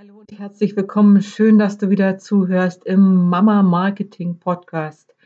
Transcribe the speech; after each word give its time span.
Hallo 0.00 0.20
und 0.20 0.30
herzlich 0.30 0.76
willkommen. 0.76 1.22
Schön, 1.22 1.58
dass 1.58 1.76
du 1.76 1.90
wieder 1.90 2.18
zuhörst 2.18 2.86
im 2.86 3.28
Mama 3.28 3.64
Marketing 3.64 4.38
Podcast. 4.38 5.16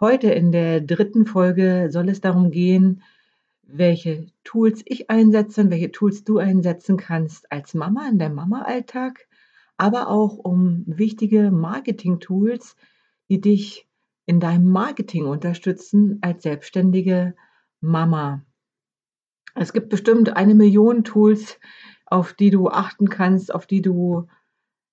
Heute 0.00 0.28
in 0.30 0.50
der 0.50 0.80
dritten 0.80 1.26
Folge 1.26 1.88
soll 1.90 2.08
es 2.08 2.22
darum 2.22 2.50
gehen, 2.50 3.02
welche 3.64 4.28
Tools 4.42 4.80
ich 4.86 5.10
einsetze 5.10 5.60
und 5.60 5.70
welche 5.70 5.92
Tools 5.92 6.24
du 6.24 6.38
einsetzen 6.38 6.96
kannst 6.96 7.52
als 7.52 7.74
Mama 7.74 8.08
in 8.08 8.18
deinem 8.18 8.36
Mama-Alltag, 8.36 9.28
aber 9.76 10.08
auch 10.08 10.38
um 10.38 10.84
wichtige 10.86 11.50
Marketing-Tools, 11.50 12.76
die 13.28 13.42
dich 13.42 13.86
in 14.24 14.40
deinem 14.40 14.70
Marketing 14.70 15.26
unterstützen 15.26 16.16
als 16.22 16.44
selbstständige 16.44 17.34
Mama. 17.82 18.42
Es 19.54 19.74
gibt 19.74 19.90
bestimmt 19.90 20.34
eine 20.34 20.54
Million 20.54 21.04
Tools, 21.04 21.58
auf 22.06 22.32
die 22.32 22.50
du 22.50 22.68
achten 22.68 23.08
kannst, 23.08 23.54
auf 23.54 23.66
die 23.66 23.82
du 23.82 24.26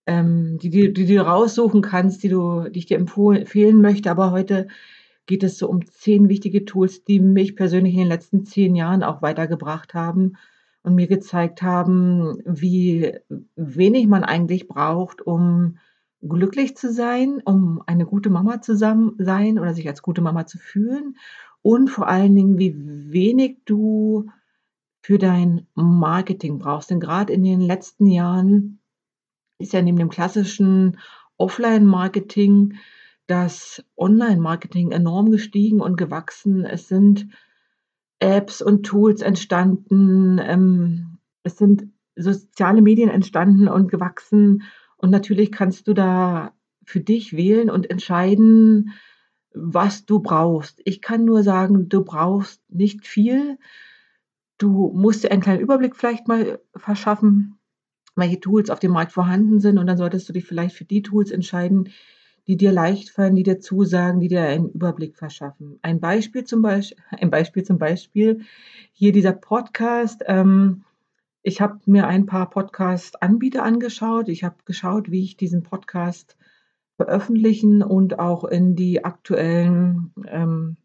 ähm, 0.08 0.58
die, 0.60 0.70
die, 0.70 0.94
die 0.94 1.06
du 1.06 1.26
raussuchen 1.26 1.82
kannst, 1.82 2.24
die, 2.24 2.30
du, 2.30 2.70
die 2.70 2.80
ich 2.80 2.86
dir 2.88 2.98
empfehlen 2.98 3.82
möchte. 3.82 4.10
Aber 4.10 4.32
heute 4.32 4.68
geht 5.26 5.44
es 5.44 5.58
so 5.58 5.70
um 5.70 5.86
zehn 5.86 6.30
wichtige 6.30 6.66
Tools, 6.66 7.04
die 7.04 7.20
mich 7.20 7.56
persönlich 7.56 7.94
in 7.94 8.02
den 8.02 8.08
letzten 8.08 8.46
zehn 8.46 8.76
Jahren 8.76 9.04
auch 9.04 9.22
weitergebracht 9.22 9.94
haben 9.94 10.38
und 10.84 10.96
mir 10.96 11.08
gezeigt 11.08 11.62
haben, 11.62 12.42
wie 12.46 13.14
wenig 13.56 14.08
man 14.08 14.24
eigentlich 14.24 14.68
braucht, 14.68 15.22
um 15.22 15.78
glücklich 16.22 16.76
zu 16.76 16.92
sein, 16.92 17.42
um 17.46 17.82
eine 17.86 18.06
gute 18.06 18.30
Mama 18.30 18.62
zu 18.62 18.76
sein 18.76 19.60
oder 19.60 19.74
sich 19.74 19.88
als 19.88 20.02
gute 20.02 20.22
Mama 20.22 20.46
zu 20.46 20.58
fühlen 20.58 21.16
und 21.62 21.90
vor 21.90 22.08
allen 22.08 22.36
Dingen, 22.36 22.58
wie 22.58 22.76
wenig 23.12 23.60
du 23.66 24.30
für 25.02 25.18
dein 25.18 25.68
Marketing 25.74 26.60
brauchst. 26.60 26.90
Denn 26.90 27.00
gerade 27.00 27.34
in 27.34 27.44
den 27.44 27.62
letzten 27.62 28.06
Jahren 28.06 28.80
ist 29.58 29.74
ja 29.74 29.82
neben 29.82 29.98
dem 29.98 30.10
klassischen 30.10 30.98
Offline-Marketing 31.38 32.76
das 33.28 33.84
Online-Marketing 33.98 34.92
enorm 34.92 35.32
gestiegen 35.32 35.82
und 35.82 35.98
gewachsen. 35.98 36.66
Es 36.66 36.88
sind 36.88 37.28
Apps 38.20 38.62
und 38.62 38.84
Tools 38.84 39.22
entstanden, 39.22 40.40
ähm, 40.40 41.18
es 41.44 41.58
sind 41.58 41.88
soziale 42.16 42.82
Medien 42.82 43.10
entstanden 43.10 43.68
und 43.68 43.90
gewachsen. 43.90 44.64
Und 44.98 45.10
natürlich 45.10 45.52
kannst 45.52 45.88
du 45.88 45.94
da 45.94 46.54
für 46.86 47.00
dich 47.00 47.36
wählen 47.36 47.70
und 47.70 47.90
entscheiden, 47.90 48.92
was 49.54 50.06
du 50.06 50.20
brauchst. 50.20 50.82
Ich 50.86 51.02
kann 51.02 51.26
nur 51.26 51.44
sagen, 51.44 51.90
du 51.90 52.04
brauchst 52.04 52.62
nicht 52.70 53.08
viel. 53.08 53.58
Du 54.62 54.92
musst 54.94 55.24
dir 55.24 55.32
einen 55.32 55.42
kleinen 55.42 55.60
Überblick 55.60 55.96
vielleicht 55.96 56.28
mal 56.28 56.60
verschaffen, 56.76 57.58
welche 58.16 58.40
Tools 58.40 58.70
auf 58.70 58.78
dem 58.78 58.92
Markt 58.92 59.12
vorhanden 59.12 59.60
sind 59.60 59.80
und 59.80 59.88
dann 59.88 59.98
solltest 59.98 60.30
du 60.30 60.34
dich 60.34 60.46
vielleicht 60.46 60.76
für 60.76 60.86
die 60.86 61.02
Tools 61.02 61.32
entscheiden, 61.32 61.90
die 62.46 62.58
dir 62.58 62.72
leicht 62.72 63.10
fallen, 63.10 63.36
die 63.36 63.42
dir 63.42 63.60
zusagen, 63.60 64.20
die 64.20 64.28
dir 64.28 64.44
einen 64.44 64.70
Überblick 64.70 65.18
verschaffen. 65.18 65.80
Ein 65.82 66.00
Beispiel 66.00 66.44
zum 66.44 66.62
Beispiel, 66.62 67.04
ein 67.10 67.32
Beispiel 67.32 67.64
zum 67.64 67.80
Beispiel, 67.80 68.42
hier 68.92 69.12
dieser 69.12 69.34
Podcast. 69.34 70.22
Ähm, 70.28 70.84
ich 71.42 71.60
habe 71.60 71.80
mir 71.88 72.06
ein 72.06 72.28
paar 72.28 72.48
Podcast-Anbieter 72.48 73.64
angeschaut. 73.64 74.30
Ich 74.30 74.44
habe 74.44 74.58
geschaut, 74.66 75.10
wie 75.10 75.24
ich 75.24 75.38
diesen 75.38 75.64
Podcast 75.64 76.38
veröffentlichen 76.98 77.82
und 77.82 78.20
auch 78.20 78.44
in 78.44 78.76
die 78.76 79.04
aktuellen 79.04 80.14
ähm, 80.28 80.78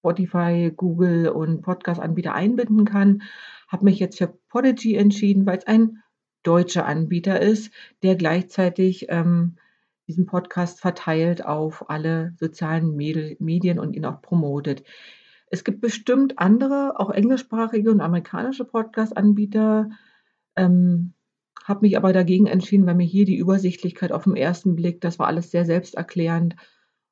Spotify, 0.00 0.72
Google 0.74 1.28
und 1.28 1.62
Podcast-Anbieter 1.62 2.34
einbinden 2.34 2.84
kann. 2.84 3.22
Habe 3.68 3.84
mich 3.84 3.98
jetzt 3.98 4.18
für 4.18 4.34
Podigy 4.48 4.96
entschieden, 4.96 5.46
weil 5.46 5.58
es 5.58 5.66
ein 5.66 6.02
deutscher 6.42 6.86
Anbieter 6.86 7.40
ist, 7.40 7.70
der 8.02 8.16
gleichzeitig 8.16 9.06
ähm, 9.10 9.56
diesen 10.08 10.26
Podcast 10.26 10.80
verteilt 10.80 11.44
auf 11.44 11.90
alle 11.90 12.34
sozialen 12.38 12.96
Medien 12.96 13.78
und 13.78 13.94
ihn 13.94 14.06
auch 14.06 14.22
promotet. 14.22 14.84
Es 15.50 15.64
gibt 15.64 15.80
bestimmt 15.80 16.38
andere, 16.38 16.98
auch 16.98 17.10
englischsprachige 17.10 17.90
und 17.90 18.00
amerikanische 18.00 18.64
Podcast-Anbieter. 18.64 19.90
Ähm, 20.56 21.12
habe 21.64 21.82
mich 21.82 21.96
aber 21.96 22.12
dagegen 22.12 22.46
entschieden, 22.46 22.86
weil 22.86 22.94
mir 22.94 23.06
hier 23.06 23.26
die 23.26 23.36
Übersichtlichkeit 23.36 24.12
auf 24.12 24.24
den 24.24 24.36
ersten 24.36 24.76
Blick, 24.76 25.00
das 25.00 25.18
war 25.18 25.26
alles 25.26 25.50
sehr 25.50 25.66
selbsterklärend 25.66 26.56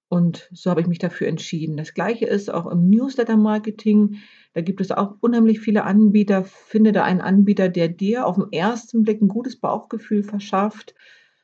und 0.09 0.49
so 0.53 0.71
habe 0.71 0.81
ich 0.81 0.87
mich 0.87 0.99
dafür 0.99 1.29
entschieden. 1.29 1.77
Das 1.77 1.93
gleiche 1.93 2.27
ist 2.27 2.53
auch 2.53 2.67
im 2.67 2.89
Newsletter-Marketing. 2.89 4.17
Da 4.55 4.63
gibt 4.63 4.81
es 4.81 4.91
auch 4.91 5.17
unheimlich 5.21 5.61
viele 5.61 5.85
Anbieter. 5.85 6.45
Finde 6.45 6.93
da 6.93 7.05
einen 7.05 7.21
Anbieter, 7.21 7.69
der 7.69 7.89
dir 7.89 8.27
auf 8.27 8.37
den 8.37 8.51
ersten 8.51 9.03
Blick 9.03 9.21
ein 9.21 9.29
gutes 9.29 9.57
Bauchgefühl 9.57 10.23
verschafft 10.23 10.95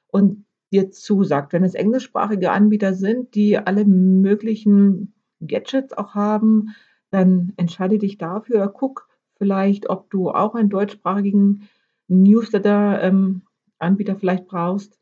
und 0.07 0.47
dir 0.73 0.91
zusagt. 0.91 1.53
Wenn 1.53 1.63
es 1.63 1.75
englischsprachige 1.75 2.53
Anbieter 2.53 2.95
sind, 2.95 3.35
die 3.35 3.59
alle 3.59 3.85
möglichen 3.85 5.13
Gadgets 5.41 5.93
auch 5.93 6.15
haben, 6.15 6.71
dann 7.11 7.53
entscheide 7.57 7.99
dich 7.99 8.17
dafür. 8.17 8.67
Guck 8.69 9.09
vielleicht, 9.37 9.91
ob 9.91 10.11
du 10.11 10.31
auch 10.31 10.55
einen 10.55 10.71
deutschsprachigen 10.71 11.69
Newsletter-Anbieter 12.09 14.13
ähm, 14.13 14.19
vielleicht 14.19 14.47
brauchst. 14.47 14.99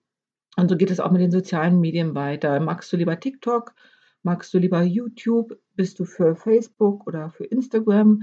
Und 0.56 0.68
so 0.68 0.76
geht 0.76 0.90
es 0.90 1.00
auch 1.00 1.10
mit 1.10 1.22
den 1.22 1.30
sozialen 1.30 1.80
Medien 1.80 2.14
weiter. 2.14 2.60
Magst 2.60 2.92
du 2.92 2.96
lieber 2.96 3.18
TikTok? 3.18 3.74
Magst 4.22 4.52
du 4.52 4.58
lieber 4.58 4.82
YouTube? 4.82 5.58
Bist 5.74 5.98
du 5.98 6.04
für 6.04 6.36
Facebook 6.36 7.06
oder 7.06 7.30
für 7.30 7.44
Instagram? 7.44 8.22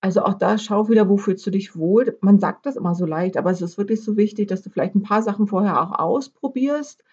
Also 0.00 0.22
auch 0.22 0.34
da 0.34 0.58
schau 0.58 0.88
wieder, 0.88 1.08
wo 1.08 1.16
fühlst 1.16 1.46
du 1.46 1.50
dich 1.50 1.76
wohl. 1.76 2.18
Man 2.20 2.38
sagt 2.38 2.66
das 2.66 2.76
immer 2.76 2.94
so 2.94 3.04
leicht, 3.04 3.36
aber 3.36 3.50
es 3.50 3.60
ist 3.60 3.78
wirklich 3.78 4.02
so 4.02 4.16
wichtig, 4.16 4.48
dass 4.48 4.62
du 4.62 4.70
vielleicht 4.70 4.94
ein 4.94 5.02
paar 5.02 5.22
Sachen 5.22 5.46
vorher 5.46 5.80
auch 5.80 5.98
ausprobierst 5.98 7.04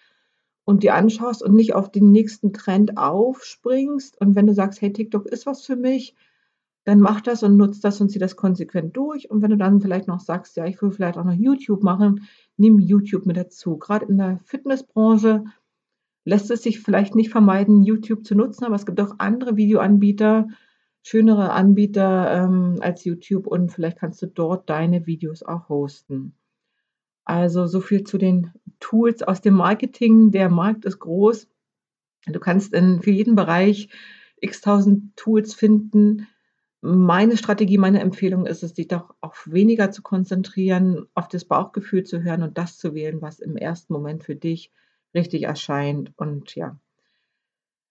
und 0.64 0.82
dir 0.82 0.94
anschaust 0.94 1.42
und 1.42 1.54
nicht 1.54 1.74
auf 1.74 1.90
den 1.90 2.12
nächsten 2.12 2.52
Trend 2.52 2.98
aufspringst. 2.98 4.20
Und 4.20 4.34
wenn 4.34 4.46
du 4.46 4.54
sagst, 4.54 4.80
hey, 4.80 4.92
TikTok 4.92 5.26
ist 5.26 5.46
was 5.46 5.64
für 5.64 5.76
mich, 5.76 6.14
dann 6.88 7.00
mach 7.00 7.20
das 7.20 7.42
und 7.42 7.58
nutz 7.58 7.80
das 7.80 8.00
und 8.00 8.08
zieh 8.08 8.18
das 8.18 8.34
konsequent 8.34 8.96
durch. 8.96 9.30
Und 9.30 9.42
wenn 9.42 9.50
du 9.50 9.58
dann 9.58 9.82
vielleicht 9.82 10.08
noch 10.08 10.20
sagst, 10.20 10.56
ja, 10.56 10.64
ich 10.64 10.80
will 10.80 10.90
vielleicht 10.90 11.18
auch 11.18 11.24
noch 11.24 11.34
YouTube 11.34 11.82
machen, 11.82 12.26
nimm 12.56 12.78
YouTube 12.78 13.26
mit 13.26 13.36
dazu. 13.36 13.76
Gerade 13.76 14.06
in 14.06 14.16
der 14.16 14.40
Fitnessbranche 14.44 15.44
lässt 16.24 16.50
es 16.50 16.62
sich 16.62 16.80
vielleicht 16.80 17.14
nicht 17.14 17.28
vermeiden, 17.28 17.82
YouTube 17.82 18.24
zu 18.24 18.34
nutzen, 18.34 18.64
aber 18.64 18.74
es 18.74 18.86
gibt 18.86 18.98
auch 19.02 19.16
andere 19.18 19.58
Videoanbieter, 19.58 20.48
schönere 21.02 21.52
Anbieter 21.52 22.32
ähm, 22.32 22.76
als 22.80 23.04
YouTube 23.04 23.46
und 23.46 23.70
vielleicht 23.70 23.98
kannst 23.98 24.22
du 24.22 24.26
dort 24.26 24.70
deine 24.70 25.04
Videos 25.04 25.42
auch 25.42 25.68
hosten. 25.68 26.32
Also 27.26 27.66
so 27.66 27.82
viel 27.82 28.04
zu 28.04 28.16
den 28.16 28.52
Tools 28.80 29.22
aus 29.22 29.42
dem 29.42 29.52
Marketing. 29.52 30.30
Der 30.30 30.48
Markt 30.48 30.86
ist 30.86 31.00
groß. 31.00 31.48
Du 32.28 32.40
kannst 32.40 32.72
in, 32.72 33.02
für 33.02 33.10
jeden 33.10 33.34
Bereich 33.34 33.90
x 34.40 34.62
tausend 34.62 35.14
Tools 35.16 35.52
finden 35.52 36.26
meine 36.80 37.36
Strategie, 37.36 37.78
meine 37.78 38.00
Empfehlung 38.00 38.46
ist 38.46 38.62
es, 38.62 38.74
dich 38.74 38.88
doch 38.88 39.14
auf 39.20 39.48
weniger 39.50 39.90
zu 39.90 40.02
konzentrieren, 40.02 41.06
auf 41.14 41.28
das 41.28 41.44
Bauchgefühl 41.44 42.04
zu 42.04 42.22
hören 42.22 42.42
und 42.42 42.56
das 42.56 42.78
zu 42.78 42.94
wählen, 42.94 43.20
was 43.20 43.40
im 43.40 43.56
ersten 43.56 43.92
Moment 43.92 44.24
für 44.24 44.36
dich 44.36 44.70
richtig 45.14 45.44
erscheint. 45.44 46.12
Und 46.16 46.54
ja, 46.54 46.78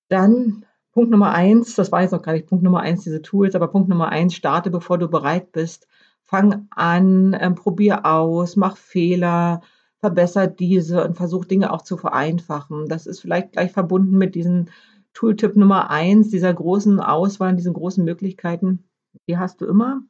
dann 0.07 0.65
Punkt 0.93 1.11
Nummer 1.11 1.31
eins, 1.31 1.75
das 1.75 1.91
war 1.91 2.01
jetzt 2.01 2.11
noch 2.11 2.21
gar 2.21 2.33
nicht 2.33 2.47
Punkt 2.47 2.63
Nummer 2.63 2.79
eins, 2.79 3.03
diese 3.03 3.21
Tools, 3.21 3.55
aber 3.55 3.67
Punkt 3.67 3.89
Nummer 3.89 4.09
eins, 4.09 4.33
starte, 4.33 4.71
bevor 4.71 4.97
du 4.97 5.07
bereit 5.09 5.51
bist. 5.51 5.87
Fang 6.23 6.67
an, 6.71 7.37
ähm, 7.39 7.55
probier 7.55 8.05
aus, 8.05 8.55
mach 8.55 8.77
Fehler, 8.77 9.61
verbessere 9.99 10.47
diese 10.47 11.03
und 11.03 11.15
versuch 11.15 11.45
Dinge 11.45 11.71
auch 11.71 11.81
zu 11.81 11.97
vereinfachen. 11.97 12.87
Das 12.87 13.05
ist 13.05 13.19
vielleicht 13.19 13.53
gleich 13.53 13.71
verbunden 13.71 14.17
mit 14.17 14.35
diesen 14.35 14.69
Tooltip 15.17 15.55
Nummer 15.55 15.89
eins 15.89 16.29
dieser 16.29 16.53
großen 16.53 16.99
Auswahl, 16.99 17.55
diesen 17.55 17.73
großen 17.73 18.05
Möglichkeiten, 18.05 18.87
die 19.27 19.39
hast 19.39 19.59
du 19.61 19.65
immer, 19.65 20.03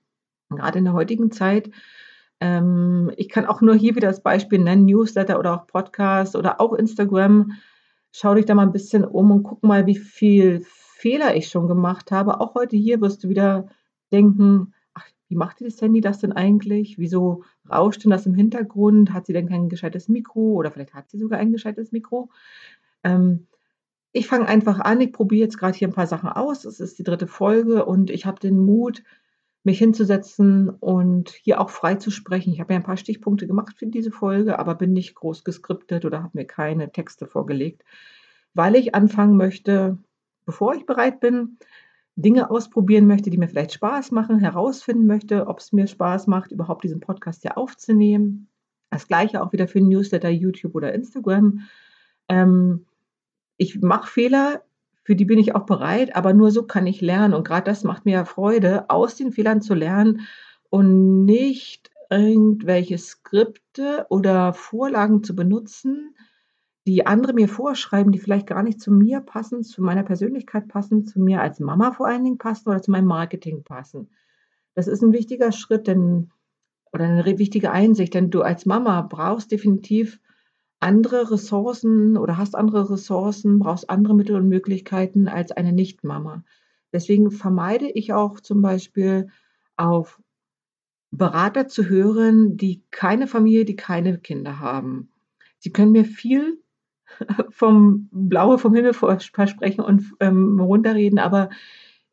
gerade 0.50 0.80
in 0.80 0.84
der 0.84 0.96
heutigen 0.96 1.32
Zeit. 1.32 1.72
Ähm, 2.42 3.10
ich 3.16 3.30
kann 3.30 3.46
auch 3.46 3.62
nur 3.62 3.74
hier 3.74 3.96
wieder 3.96 4.10
das 4.10 4.22
Beispiel 4.22 4.60
nennen, 4.60 4.84
Newsletter 4.84 5.40
oder 5.40 5.54
auch 5.54 5.68
Podcast 5.68 6.36
oder 6.36 6.60
auch 6.60 6.74
Instagram. 6.74 7.54
Schau 8.12 8.36
dich 8.36 8.44
da 8.44 8.54
mal 8.54 8.64
ein 8.64 8.74
bisschen 8.74 9.06
um 9.06 9.32
und 9.32 9.44
guck 9.44 9.64
mal, 9.64 9.86
wie 9.86 9.96
viel 9.96 10.66
Fehler 10.66 11.38
ich 11.38 11.48
schon 11.48 11.70
gemacht 11.70 12.12
habe. 12.12 12.42
Auch 12.42 12.54
heute 12.56 12.76
hier 12.76 13.00
wirst 13.00 13.24
du 13.24 13.30
wieder 13.30 13.70
denken, 14.12 14.74
ach, 14.94 15.08
wie 15.30 15.36
macht 15.36 15.62
das 15.62 15.82
Handy 15.82 16.02
das 16.02 16.20
denn 16.20 16.34
eigentlich? 16.34 16.98
Wieso 16.98 17.46
rauscht 17.72 18.04
denn 18.04 18.12
das 18.12 18.26
im 18.26 18.34
Hintergrund? 18.34 19.14
Hat 19.14 19.26
sie 19.26 19.34
denn 19.34 19.48
kein 19.48 19.70
gescheites 19.70 20.10
Mikro 20.10 20.56
oder 20.56 20.70
vielleicht 20.70 20.94
hat 20.94 21.10
sie 21.10 21.18
sogar 21.18 21.40
ein 21.40 21.54
gescheites 21.54 21.94
Mikro? 21.94 22.30
Ähm, 23.06 23.48
ich 24.18 24.28
fange 24.28 24.48
einfach 24.48 24.80
an, 24.80 25.02
ich 25.02 25.14
probiere 25.14 25.46
jetzt 25.46 25.58
gerade 25.58 25.78
hier 25.78 25.88
ein 25.88 25.94
paar 25.94 26.08
Sachen 26.08 26.30
aus. 26.30 26.66
Es 26.66 26.80
ist 26.80 27.00
die 27.00 27.04
dritte 27.04 27.28
Folge 27.28 27.86
und 27.86 28.10
ich 28.10 28.26
habe 28.26 28.40
den 28.40 28.60
Mut, 28.60 29.04
mich 29.64 29.80
hinzusetzen 29.80 30.70
und 30.70 31.30
hier 31.30 31.60
auch 31.60 31.70
frei 31.70 31.96
zu 31.96 32.10
sprechen. 32.10 32.54
Ich 32.54 32.60
habe 32.62 32.74
ja 32.74 32.80
ein 32.80 32.86
paar 32.86 32.98
Stichpunkte 32.98 33.48
gemacht 33.48 33.78
für 33.78 33.86
diese 33.86 34.12
Folge, 34.12 34.60
aber 34.60 34.76
bin 34.76 34.94
nicht 34.94 35.14
groß 35.16 35.44
geskriptet 35.44 36.06
oder 36.06 36.24
habe 36.24 36.38
mir 36.38 36.46
keine 36.46 36.92
Texte 36.92 37.28
vorgelegt, 37.28 37.84
weil 38.54 38.76
ich 38.76 38.96
anfangen 38.96 39.36
möchte, 39.36 39.98
bevor 40.46 40.74
ich 40.74 40.86
bereit 40.86 41.20
bin, 41.20 41.58
Dinge 42.16 42.50
ausprobieren 42.50 43.06
möchte, 43.08 43.30
die 43.30 43.38
mir 43.38 43.50
vielleicht 43.50 43.74
Spaß 43.74 44.12
machen, 44.12 44.40
herausfinden 44.40 45.06
möchte, 45.06 45.48
ob 45.48 45.60
es 45.60 45.72
mir 45.72 45.86
Spaß 45.86 46.28
macht, 46.28 46.52
überhaupt 46.52 46.84
diesen 46.84 47.02
Podcast 47.02 47.44
hier 47.44 47.58
aufzunehmen. 47.58 48.50
Das 48.90 49.08
gleiche 49.08 49.44
auch 49.44 49.52
wieder 49.52 49.68
für 49.68 49.82
Newsletter, 49.82 50.30
YouTube 50.30 50.76
oder 50.76 50.94
Instagram. 50.94 51.68
Ähm, 52.30 52.86
ich 53.58 53.82
mache 53.82 54.10
Fehler, 54.10 54.64
für 55.04 55.16
die 55.16 55.26
bin 55.26 55.40
ich 55.40 55.56
auch 55.56 55.66
bereit, 55.66 56.16
aber 56.16 56.34
nur 56.34 56.52
so 56.52 56.64
kann 56.64 56.88
ich 56.88 57.02
lernen. 57.02 57.34
Und 57.34 57.48
gerade 57.48 57.64
das 57.64 57.84
macht 57.84 58.06
mir 58.06 58.12
ja 58.12 58.26
Freude, 58.26 58.90
aus 58.90 59.16
den 59.16 59.32
Fehlern 59.32 59.62
zu 59.62 59.74
lernen 59.74 60.28
und 60.70 61.26
nicht 61.26 61.92
irgendwelche 62.10 62.98
Skripte 62.98 64.06
oder 64.10 64.54
Vorlagen 64.54 65.24
zu 65.24 65.36
benutzen, 65.36 66.16
die 66.86 67.06
andere 67.06 67.34
mir 67.34 67.50
vorschreiben, 67.50 68.14
die 68.14 68.20
vielleicht 68.20 68.48
gar 68.48 68.64
nicht 68.64 68.80
zu 68.80 68.92
mir 68.92 69.20
passen, 69.20 69.64
zu 69.64 69.82
meiner 69.82 70.04
Persönlichkeit 70.04 70.70
passen, 70.70 71.06
zu 71.06 71.20
mir 71.20 71.42
als 71.42 71.60
Mama 71.60 71.92
vor 71.92 72.08
allen 72.08 72.24
Dingen 72.24 72.38
passen 72.38 72.70
oder 72.70 72.82
zu 72.82 72.92
meinem 72.92 73.08
Marketing 73.08 73.64
passen. 73.64 74.10
Das 74.74 74.88
ist 74.88 75.02
ein 75.02 75.12
wichtiger 75.12 75.52
Schritt, 75.52 75.88
denn 75.88 76.32
oder 76.94 77.06
eine 77.06 77.26
wichtige 77.38 77.72
Einsicht, 77.72 78.14
denn 78.14 78.30
du 78.30 78.42
als 78.42 78.66
Mama 78.66 79.02
brauchst 79.02 79.52
definitiv 79.52 80.20
andere 80.80 81.32
Ressourcen 81.32 82.18
oder 82.18 82.38
hast 82.38 82.56
andere 82.56 82.90
Ressourcen, 82.90 83.60
brauchst 83.60 83.90
andere 83.90 84.16
Mittel 84.16 84.36
und 84.36 84.48
Möglichkeiten 84.48 85.28
als 85.28 85.52
eine 85.52 85.74
Nicht-Mama. 85.74 86.44
Deswegen 86.94 87.32
vermeide 87.32 87.90
ich 87.90 88.14
auch 88.14 88.40
zum 88.40 88.62
Beispiel 88.62 89.30
auf 89.76 90.22
Berater 91.12 91.68
zu 91.68 91.88
hören, 91.88 92.58
die 92.58 92.84
keine 92.92 93.28
Familie, 93.28 93.66
die 93.66 93.76
keine 93.76 94.18
Kinder 94.20 94.60
haben. 94.60 95.10
Sie 95.60 95.72
können 95.72 95.92
mir 95.92 96.06
viel 96.06 96.62
vom 97.50 98.10
Blaue 98.12 98.58
vom 98.58 98.76
Himmel 98.76 98.94
versprechen 98.94 99.82
und 99.82 100.04
ähm, 100.20 100.60
runterreden, 100.60 101.20
aber 101.20 101.50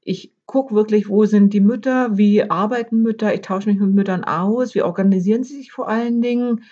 ich 0.01 0.33
gucke 0.47 0.75
wirklich, 0.75 1.09
wo 1.09 1.25
sind 1.25 1.53
die 1.53 1.61
Mütter, 1.61 2.17
wie 2.17 2.49
arbeiten 2.49 3.03
Mütter, 3.03 3.35
ich 3.35 3.41
tausche 3.41 3.69
mich 3.69 3.79
mit 3.79 3.95
Müttern 3.95 4.25
aus, 4.25 4.75
wie 4.75 4.83
organisieren 4.83 5.45
sie 5.45 5.57
sich 5.57 5.73
vor 5.73 5.89
allen 5.89 6.21
Dingen, 6.21 6.63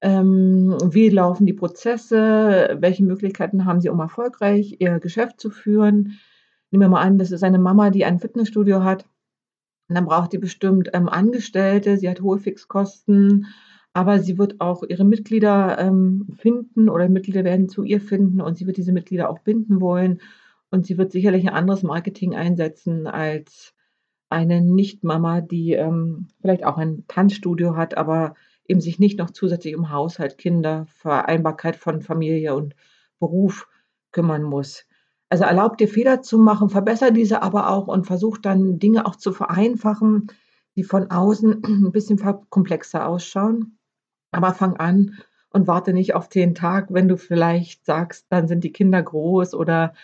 ähm, 0.00 0.76
wie 0.84 1.08
laufen 1.08 1.46
die 1.46 1.52
Prozesse, 1.52 2.76
welche 2.80 3.04
Möglichkeiten 3.04 3.64
haben 3.64 3.80
sie, 3.80 3.88
um 3.88 4.00
erfolgreich 4.00 4.76
ihr 4.80 5.00
Geschäft 5.00 5.40
zu 5.40 5.50
führen. 5.50 6.18
Nehmen 6.70 6.82
wir 6.82 6.88
mal 6.88 7.02
an, 7.02 7.18
das 7.18 7.30
ist 7.30 7.44
eine 7.44 7.58
Mama, 7.58 7.90
die 7.90 8.04
ein 8.04 8.18
Fitnessstudio 8.18 8.82
hat. 8.82 9.04
Und 9.88 9.94
dann 9.94 10.06
braucht 10.06 10.32
die 10.32 10.38
bestimmt 10.38 10.90
ähm, 10.92 11.08
Angestellte, 11.08 11.96
sie 11.96 12.08
hat 12.08 12.20
hohe 12.20 12.38
Fixkosten 12.38 13.46
aber 13.96 14.18
sie 14.18 14.36
wird 14.36 14.60
auch 14.60 14.82
ihre 14.82 15.04
Mitglieder 15.04 15.78
ähm, 15.78 16.26
finden 16.36 16.90
oder 16.90 17.08
Mitglieder 17.08 17.44
werden 17.44 17.70
zu 17.70 17.82
ihr 17.82 17.98
finden 17.98 18.42
und 18.42 18.58
sie 18.58 18.66
wird 18.66 18.76
diese 18.76 18.92
Mitglieder 18.92 19.30
auch 19.30 19.38
binden 19.38 19.80
wollen. 19.80 20.20
Und 20.70 20.84
sie 20.84 20.98
wird 20.98 21.12
sicherlich 21.12 21.48
ein 21.48 21.54
anderes 21.54 21.82
Marketing 21.82 22.34
einsetzen 22.34 23.06
als 23.06 23.72
eine 24.28 24.60
Nicht-Mama, 24.60 25.40
die 25.40 25.72
ähm, 25.72 26.28
vielleicht 26.42 26.66
auch 26.66 26.76
ein 26.76 27.04
Tanzstudio 27.08 27.74
hat, 27.74 27.96
aber 27.96 28.34
eben 28.68 28.80
sich 28.80 28.98
nicht 28.98 29.18
noch 29.18 29.30
zusätzlich 29.30 29.76
um 29.76 29.90
Haushalt, 29.90 30.38
Kinder, 30.38 30.86
Vereinbarkeit 30.88 31.76
von 31.76 32.02
Familie 32.02 32.54
und 32.54 32.74
Beruf 33.18 33.68
kümmern 34.12 34.42
muss. 34.42 34.84
Also 35.28 35.44
erlaubt 35.44 35.80
dir 35.80 35.88
Fehler 35.88 36.22
zu 36.22 36.38
machen, 36.38 36.68
verbessere 36.68 37.12
diese 37.12 37.42
aber 37.42 37.70
auch 37.70 37.88
und 37.88 38.06
versuch 38.06 38.38
dann 38.38 38.78
Dinge 38.78 39.06
auch 39.06 39.16
zu 39.16 39.32
vereinfachen, 39.32 40.28
die 40.76 40.84
von 40.84 41.10
außen 41.10 41.62
ein 41.64 41.92
bisschen 41.92 42.20
komplexer 42.50 43.06
ausschauen. 43.08 43.78
Aber 44.30 44.54
fang 44.54 44.76
an 44.76 45.18
und 45.50 45.66
warte 45.66 45.92
nicht 45.92 46.14
auf 46.14 46.28
den 46.28 46.54
Tag, 46.54 46.88
wenn 46.90 47.08
du 47.08 47.16
vielleicht 47.16 47.84
sagst, 47.84 48.26
dann 48.28 48.46
sind 48.46 48.62
die 48.62 48.72
Kinder 48.72 49.02
groß 49.02 49.54
oder 49.54 49.94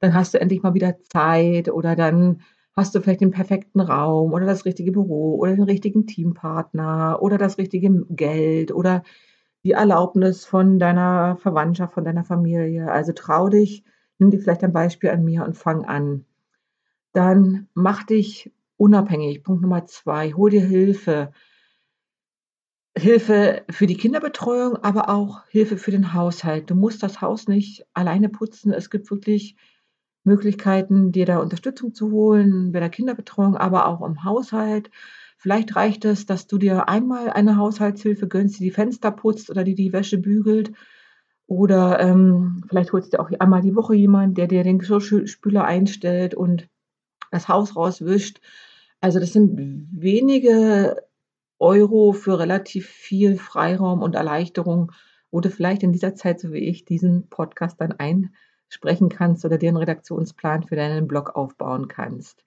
dann 0.00 0.14
hast 0.14 0.34
du 0.34 0.40
endlich 0.40 0.62
mal 0.62 0.74
wieder 0.74 1.00
Zeit 1.02 1.68
oder 1.68 1.96
dann 1.96 2.42
hast 2.78 2.94
du 2.94 3.00
vielleicht 3.00 3.20
den 3.20 3.32
perfekten 3.32 3.80
Raum 3.80 4.32
oder 4.32 4.46
das 4.46 4.64
richtige 4.64 4.92
Büro 4.92 5.36
oder 5.36 5.54
den 5.56 5.64
richtigen 5.64 6.06
Teampartner 6.06 7.18
oder 7.20 7.36
das 7.36 7.58
richtige 7.58 8.06
Geld 8.08 8.72
oder 8.72 9.02
die 9.64 9.72
Erlaubnis 9.72 10.44
von 10.44 10.78
deiner 10.78 11.36
Verwandtschaft, 11.38 11.94
von 11.94 12.04
deiner 12.04 12.24
Familie. 12.24 12.90
Also 12.90 13.12
trau 13.12 13.48
dich, 13.48 13.82
nimm 14.18 14.30
dir 14.30 14.38
vielleicht 14.38 14.62
ein 14.62 14.72
Beispiel 14.72 15.10
an 15.10 15.24
mir 15.24 15.44
und 15.44 15.56
fang 15.56 15.84
an. 15.86 16.24
Dann 17.12 17.66
mach 17.74 18.04
dich 18.04 18.52
unabhängig. 18.76 19.42
Punkt 19.42 19.62
Nummer 19.62 19.86
zwei, 19.86 20.32
hol 20.32 20.50
dir 20.50 20.64
Hilfe. 20.64 21.32
Hilfe 22.96 23.64
für 23.70 23.88
die 23.88 23.96
Kinderbetreuung, 23.96 24.76
aber 24.76 25.08
auch 25.08 25.44
Hilfe 25.48 25.78
für 25.78 25.90
den 25.90 26.14
Haushalt. 26.14 26.70
Du 26.70 26.76
musst 26.76 27.02
das 27.02 27.20
Haus 27.20 27.48
nicht 27.48 27.84
alleine 27.92 28.28
putzen. 28.28 28.72
Es 28.72 28.88
gibt 28.88 29.10
wirklich 29.10 29.56
Möglichkeiten, 30.28 31.10
dir 31.10 31.26
da 31.26 31.38
Unterstützung 31.38 31.94
zu 31.94 32.12
holen 32.12 32.72
bei 32.72 32.80
der 32.80 32.90
Kinderbetreuung, 32.90 33.56
aber 33.56 33.88
auch 33.88 34.06
im 34.06 34.22
Haushalt. 34.22 34.90
Vielleicht 35.36 35.74
reicht 35.74 36.04
es, 36.04 36.26
dass 36.26 36.46
du 36.46 36.58
dir 36.58 36.88
einmal 36.88 37.30
eine 37.30 37.56
Haushaltshilfe 37.56 38.28
gönnst, 38.28 38.60
die 38.60 38.64
die 38.64 38.70
Fenster 38.70 39.10
putzt 39.10 39.50
oder 39.50 39.64
die 39.64 39.74
die 39.74 39.92
Wäsche 39.92 40.18
bügelt. 40.18 40.72
Oder 41.46 41.98
ähm, 42.00 42.62
vielleicht 42.68 42.92
holst 42.92 43.14
du 43.14 43.20
auch 43.20 43.30
einmal 43.38 43.62
die 43.62 43.74
Woche 43.74 43.94
jemanden, 43.94 44.34
der 44.34 44.48
dir 44.48 44.64
den 44.64 44.78
Geschirrspüler 44.78 45.64
einstellt 45.64 46.34
und 46.34 46.68
das 47.30 47.48
Haus 47.48 47.74
rauswischt. 47.74 48.40
Also 49.00 49.18
das 49.20 49.32
sind 49.32 49.58
wenige 49.92 51.02
Euro 51.58 52.12
für 52.12 52.38
relativ 52.38 52.86
viel 52.86 53.36
Freiraum 53.36 54.02
und 54.02 54.14
Erleichterung, 54.14 54.92
wo 55.30 55.40
du 55.40 55.50
vielleicht 55.50 55.82
in 55.82 55.92
dieser 55.92 56.14
Zeit, 56.14 56.40
so 56.40 56.52
wie 56.52 56.68
ich, 56.68 56.84
diesen 56.84 57.28
Podcast 57.28 57.80
dann 57.80 57.92
einsprechen 58.68 59.08
kannst 59.08 59.44
oder 59.44 59.58
dir 59.58 59.68
einen 59.68 59.78
Redaktionsplan 59.78 60.64
für 60.64 60.76
deinen 60.76 61.08
Blog 61.08 61.34
aufbauen 61.34 61.88
kannst. 61.88 62.44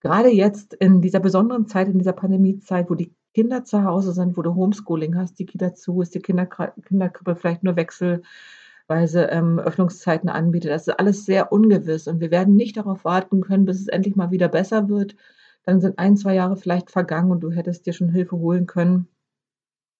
Gerade 0.00 0.30
jetzt 0.30 0.74
in 0.74 1.00
dieser 1.02 1.20
besonderen 1.20 1.66
Zeit, 1.66 1.88
in 1.88 1.98
dieser 1.98 2.12
Pandemiezeit, 2.12 2.88
wo 2.88 2.94
die 2.94 3.14
Kinder 3.34 3.64
zu 3.64 3.84
Hause 3.84 4.12
sind, 4.12 4.36
wo 4.36 4.42
du 4.42 4.54
Homeschooling 4.54 5.16
hast, 5.16 5.38
die 5.38 5.46
Kita 5.46 5.74
zu 5.74 6.00
ist, 6.00 6.14
die 6.14 6.20
Kinderkrippe 6.20 7.36
vielleicht 7.36 7.62
nur 7.62 7.76
wechselweise 7.76 9.24
ähm, 9.24 9.58
Öffnungszeiten 9.58 10.28
anbietet. 10.28 10.70
Das 10.70 10.88
ist 10.88 10.98
alles 10.98 11.26
sehr 11.26 11.52
ungewiss 11.52 12.08
und 12.08 12.20
wir 12.20 12.30
werden 12.30 12.56
nicht 12.56 12.76
darauf 12.76 13.04
warten 13.04 13.42
können, 13.42 13.66
bis 13.66 13.80
es 13.80 13.88
endlich 13.88 14.16
mal 14.16 14.30
wieder 14.30 14.48
besser 14.48 14.88
wird, 14.88 15.16
dann 15.64 15.80
sind 15.80 15.98
ein, 15.98 16.16
zwei 16.16 16.34
Jahre 16.34 16.56
vielleicht 16.56 16.90
vergangen 16.90 17.30
und 17.30 17.40
du 17.40 17.50
hättest 17.50 17.84
dir 17.84 17.92
schon 17.92 18.08
Hilfe 18.08 18.38
holen 18.38 18.66
können 18.66 19.08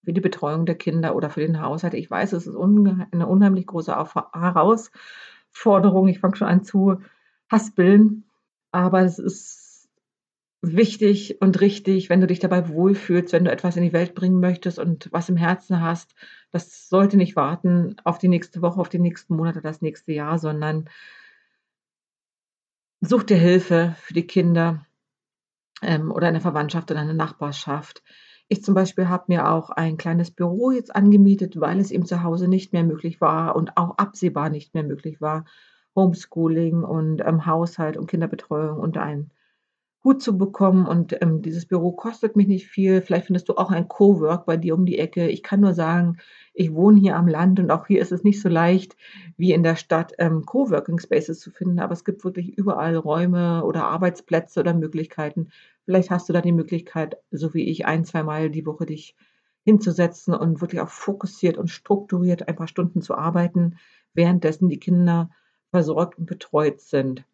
für 0.03 0.13
die 0.13 0.21
Betreuung 0.21 0.65
der 0.65 0.75
Kinder 0.75 1.15
oder 1.15 1.29
für 1.29 1.41
den 1.41 1.61
Haushalt. 1.61 1.93
Ich 1.93 2.09
weiß, 2.09 2.33
es 2.33 2.47
ist 2.47 2.55
eine 2.55 3.27
unheimlich 3.27 3.67
große 3.67 3.95
Herausforderung. 5.53 6.07
Ich 6.07 6.19
fange 6.19 6.35
schon 6.35 6.47
an 6.47 6.63
zu 6.63 7.01
haspeln, 7.51 8.25
aber 8.71 9.01
es 9.01 9.19
ist 9.19 9.89
wichtig 10.61 11.41
und 11.41 11.61
richtig, 11.61 12.09
wenn 12.09 12.21
du 12.21 12.27
dich 12.27 12.39
dabei 12.39 12.67
wohlfühlst, 12.67 13.31
wenn 13.31 13.45
du 13.45 13.51
etwas 13.51 13.77
in 13.77 13.83
die 13.83 13.93
Welt 13.93 14.13
bringen 14.13 14.39
möchtest 14.39 14.77
und 14.77 15.07
was 15.11 15.29
im 15.29 15.37
Herzen 15.37 15.81
hast. 15.81 16.15
Das 16.51 16.89
sollte 16.89 17.15
nicht 17.17 17.35
warten 17.35 17.95
auf 18.03 18.17
die 18.17 18.27
nächste 18.27 18.61
Woche, 18.61 18.79
auf 18.79 18.89
die 18.89 18.99
nächsten 18.99 19.35
Monate, 19.35 19.61
das 19.61 19.81
nächste 19.81 20.11
Jahr, 20.11 20.37
sondern 20.37 20.89
such 22.99 23.23
dir 23.23 23.37
Hilfe 23.37 23.95
für 23.99 24.13
die 24.13 24.27
Kinder 24.27 24.85
ähm, 25.81 26.11
oder 26.11 26.27
eine 26.27 26.41
Verwandtschaft 26.41 26.91
oder 26.91 26.99
eine 26.99 27.13
Nachbarschaft. 27.13 28.03
Ich 28.51 28.63
zum 28.63 28.73
Beispiel 28.73 29.07
habe 29.09 29.25
mir 29.27 29.47
auch 29.49 29.69
ein 29.69 29.97
kleines 29.97 30.31
Büro 30.31 30.71
jetzt 30.71 30.95
angemietet, 30.95 31.59
weil 31.59 31.79
es 31.79 31.91
eben 31.91 32.05
zu 32.05 32.23
Hause 32.23 32.47
nicht 32.47 32.73
mehr 32.73 32.83
möglich 32.83 33.21
war 33.21 33.55
und 33.55 33.77
auch 33.77 33.97
absehbar 33.97 34.49
nicht 34.49 34.73
mehr 34.73 34.83
möglich 34.83 35.21
war, 35.21 35.45
Homeschooling 35.95 36.83
und 36.83 37.21
ähm, 37.21 37.45
Haushalt 37.45 37.95
und 37.95 38.07
Kinderbetreuung 38.07 38.79
unter 38.79 39.03
einen 39.03 39.31
Hut 40.03 40.21
zu 40.21 40.37
bekommen. 40.37 40.85
Und 40.85 41.21
ähm, 41.21 41.41
dieses 41.41 41.65
Büro 41.65 41.91
kostet 41.91 42.35
mich 42.35 42.47
nicht 42.47 42.67
viel. 42.67 43.01
Vielleicht 43.01 43.25
findest 43.27 43.49
du 43.49 43.55
auch 43.57 43.71
ein 43.71 43.87
Cowork 43.87 44.45
bei 44.45 44.57
dir 44.57 44.75
um 44.75 44.85
die 44.85 44.97
Ecke. 44.97 45.27
Ich 45.27 45.43
kann 45.43 45.59
nur 45.59 45.73
sagen, 45.73 46.17
ich 46.53 46.73
wohne 46.73 46.99
hier 46.99 47.15
am 47.15 47.27
Land 47.27 47.59
und 47.59 47.71
auch 47.71 47.87
hier 47.87 48.01
ist 48.01 48.11
es 48.11 48.23
nicht 48.23 48.41
so 48.41 48.49
leicht 48.49 48.95
wie 49.37 49.53
in 49.53 49.63
der 49.63 49.75
Stadt 49.75 50.13
ähm, 50.17 50.45
Coworking 50.45 50.99
Spaces 50.99 51.39
zu 51.39 51.51
finden, 51.51 51.79
aber 51.79 51.93
es 51.93 52.03
gibt 52.03 52.23
wirklich 52.23 52.57
überall 52.57 52.95
Räume 52.95 53.63
oder 53.63 53.85
Arbeitsplätze 53.85 54.59
oder 54.59 54.73
Möglichkeiten. 54.73 55.49
Vielleicht 55.85 56.11
hast 56.11 56.29
du 56.29 56.33
da 56.33 56.41
die 56.41 56.51
Möglichkeit, 56.51 57.17
so 57.31 57.53
wie 57.53 57.69
ich, 57.69 57.85
ein, 57.85 58.05
zwei 58.05 58.23
Mal 58.23 58.49
die 58.49 58.65
Woche 58.65 58.85
dich 58.85 59.15
hinzusetzen 59.63 60.33
und 60.33 60.61
wirklich 60.61 60.81
auch 60.81 60.89
fokussiert 60.89 61.57
und 61.57 61.69
strukturiert 61.69 62.47
ein 62.47 62.55
paar 62.55 62.67
Stunden 62.67 63.01
zu 63.01 63.15
arbeiten, 63.15 63.77
währenddessen 64.13 64.69
die 64.69 64.79
Kinder 64.79 65.29
versorgt 65.71 66.17
und 66.17 66.25
betreut 66.25 66.81
sind. 66.81 67.25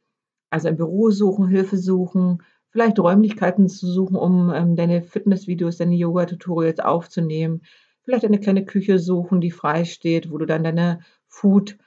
Also 0.50 0.68
ein 0.68 0.78
Büro 0.78 1.12
suchen, 1.12 1.48
Hilfe 1.48 1.78
suchen, 1.78 2.44
vielleicht 2.76 3.00
Räumlichkeiten 3.00 3.70
zu 3.70 3.88
suchen, 3.88 4.18
um 4.18 4.52
ähm, 4.54 4.76
deine 4.76 5.02
Fitnessvideos, 5.02 5.78
deine 5.78 5.96
Yoga-Tutorials 5.96 6.82
aufzunehmen, 6.82 7.62
vielleicht 8.04 8.26
eine 8.26 8.38
kleine 8.38 8.66
Küche 8.66 9.00
suchen, 9.00 9.40
die 9.40 9.52
frei 9.52 9.86
steht, 9.86 10.30
wo 10.30 10.38
du 10.38 10.46
dann 10.46 10.66
deine 10.66 11.00
Food, 11.30 11.78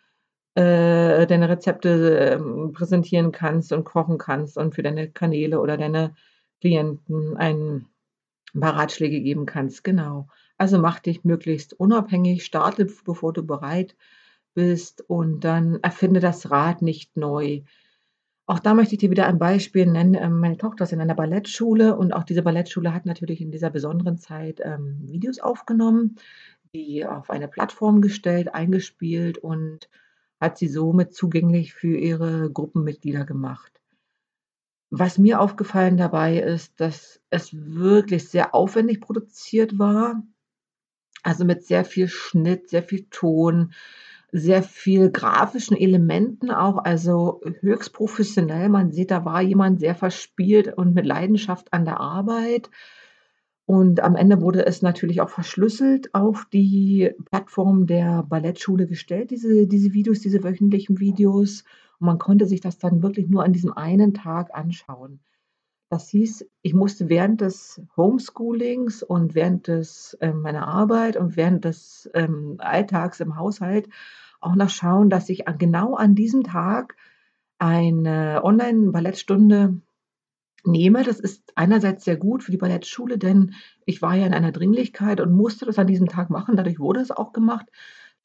äh, 0.54 1.26
deine 1.26 1.50
Rezepte 1.50 2.18
äh, 2.18 2.38
präsentieren 2.73 3.33
kannst 3.33 3.71
und 3.75 3.85
kochen 3.85 4.16
kannst 4.16 4.57
und 4.57 4.75
für 4.75 4.83
deine 4.83 5.11
Kanäle 5.11 5.61
oder 5.61 5.76
deine 5.76 6.14
Klienten 6.62 7.37
ein 7.37 7.85
paar 8.59 8.75
Ratschläge 8.75 9.21
geben 9.21 9.45
kannst. 9.45 9.85
Genau. 9.85 10.28
Also 10.57 10.78
mach 10.78 11.00
dich 11.00 11.23
möglichst 11.23 11.75
unabhängig, 11.78 12.47
starte, 12.47 12.87
bevor 13.04 13.35
du 13.35 13.45
bereit 13.45 13.95
bist 14.54 15.04
und 15.07 15.40
dann 15.40 15.80
erfinde 15.83 16.21
das 16.21 16.50
Rad 16.50 16.80
nicht 16.80 17.14
neu. 17.14 17.61
Auch 18.48 18.60
da 18.60 18.72
möchte 18.72 18.94
ich 18.94 19.00
dir 19.00 19.10
wieder 19.10 19.26
ein 19.26 19.38
Beispiel 19.38 19.84
nennen. 19.84 20.14
Ähm, 20.14 20.40
meine 20.40 20.56
Tochter 20.56 20.84
ist 20.84 20.92
in 20.94 21.02
einer 21.02 21.14
Ballettschule 21.14 21.94
und 21.94 22.14
auch 22.14 22.24
diese 22.24 22.42
Ballettschule 22.42 22.94
hat 22.94 23.04
natürlich 23.04 23.42
in 23.42 23.50
dieser 23.50 23.68
besonderen 23.68 24.16
Zeit 24.16 24.60
ähm, 24.64 25.02
Videos 25.02 25.38
aufgenommen, 25.38 26.16
die 26.72 27.04
auf 27.04 27.28
eine 27.28 27.46
Plattform 27.46 28.00
gestellt, 28.00 28.54
eingespielt 28.54 29.36
und 29.36 29.90
hat 30.40 30.56
sie 30.56 30.68
somit 30.68 31.12
zugänglich 31.12 31.74
für 31.74 31.94
ihre 31.98 32.50
Gruppenmitglieder 32.50 33.26
gemacht. 33.26 33.82
Was 34.88 35.18
mir 35.18 35.42
aufgefallen 35.42 35.98
dabei 35.98 36.38
ist, 36.38 36.80
dass 36.80 37.20
es 37.28 37.50
wirklich 37.52 38.30
sehr 38.30 38.54
aufwendig 38.54 39.02
produziert 39.02 39.78
war, 39.78 40.22
also 41.22 41.44
mit 41.44 41.64
sehr 41.64 41.84
viel 41.84 42.08
Schnitt, 42.08 42.70
sehr 42.70 42.82
viel 42.82 43.08
Ton, 43.10 43.74
sehr 44.30 44.62
viel 44.62 45.11
grafischen 45.11 45.76
Elementen 45.76 46.50
auch, 46.50 46.78
also 46.78 47.40
höchst 47.61 47.92
professionell. 47.92 48.68
Man 48.68 48.92
sieht, 48.92 49.11
da 49.11 49.25
war 49.25 49.40
jemand 49.40 49.80
sehr 49.80 49.94
verspielt 49.94 50.76
und 50.76 50.94
mit 50.94 51.06
Leidenschaft 51.06 51.73
an 51.73 51.85
der 51.85 52.00
Arbeit. 52.00 52.70
Und 53.64 54.00
am 54.00 54.16
Ende 54.16 54.40
wurde 54.40 54.64
es 54.64 54.80
natürlich 54.80 55.20
auch 55.20 55.28
verschlüsselt 55.28 56.14
auf 56.14 56.47
die 56.52 57.11
Plattform 57.26 57.87
der 57.87 58.23
Ballettschule 58.23 58.87
gestellt, 58.87 59.30
diese, 59.30 59.66
diese 59.66 59.92
Videos, 59.92 60.20
diese 60.20 60.42
wöchentlichen 60.42 61.00
Videos. 61.00 61.64
Und 61.99 62.06
man 62.06 62.18
konnte 62.18 62.47
sich 62.47 62.61
das 62.61 62.78
dann 62.78 63.02
wirklich 63.02 63.28
nur 63.28 63.44
an 63.44 63.52
diesem 63.52 63.73
einen 63.73 64.14
Tag 64.14 64.54
anschauen. 64.54 65.20
Das 65.90 66.11
hieß, 66.11 66.47
ich 66.61 66.75
musste 66.75 67.09
während 67.09 67.40
des 67.40 67.80
Homeschoolings 67.97 69.02
und 69.02 69.35
während 69.35 69.68
des, 69.68 70.14
äh, 70.21 70.33
meiner 70.33 70.68
Arbeit 70.68 71.16
und 71.16 71.37
während 71.37 71.64
des 71.64 72.11
ähm, 72.12 72.57
Alltags 72.59 73.21
im 73.21 73.37
Haushalt 73.37 73.88
auch 74.40 74.54
noch 74.54 74.68
schauen, 74.68 75.09
dass 75.09 75.30
ich 75.30 75.49
an, 75.49 75.57
genau 75.57 75.95
an 75.95 76.14
diesem 76.14 76.45
Tag 76.45 76.97
eine 77.59 78.42
Online-Ballettstunde 78.45 79.80
nehme. 80.64 81.04
Das 81.04 81.21
ist 81.21 81.52
einerseits 81.57 82.04
sehr 82.04 82.16
gut 82.16 82.42
für 82.42 82.50
die 82.50 82.59
Ballettschule, 82.59 83.16
denn 83.16 83.54
ich 83.87 84.02
war 84.02 84.14
ja 84.14 84.26
in 84.26 84.35
einer 84.35 84.52
Dringlichkeit 84.52 85.21
und 85.21 85.33
musste 85.33 85.64
das 85.64 85.78
an 85.78 85.87
diesem 85.87 86.09
Tag 86.09 86.28
machen. 86.28 86.57
Dadurch 86.57 86.78
wurde 86.78 87.00
es 87.00 87.11
auch 87.11 87.33
gemacht. 87.33 87.66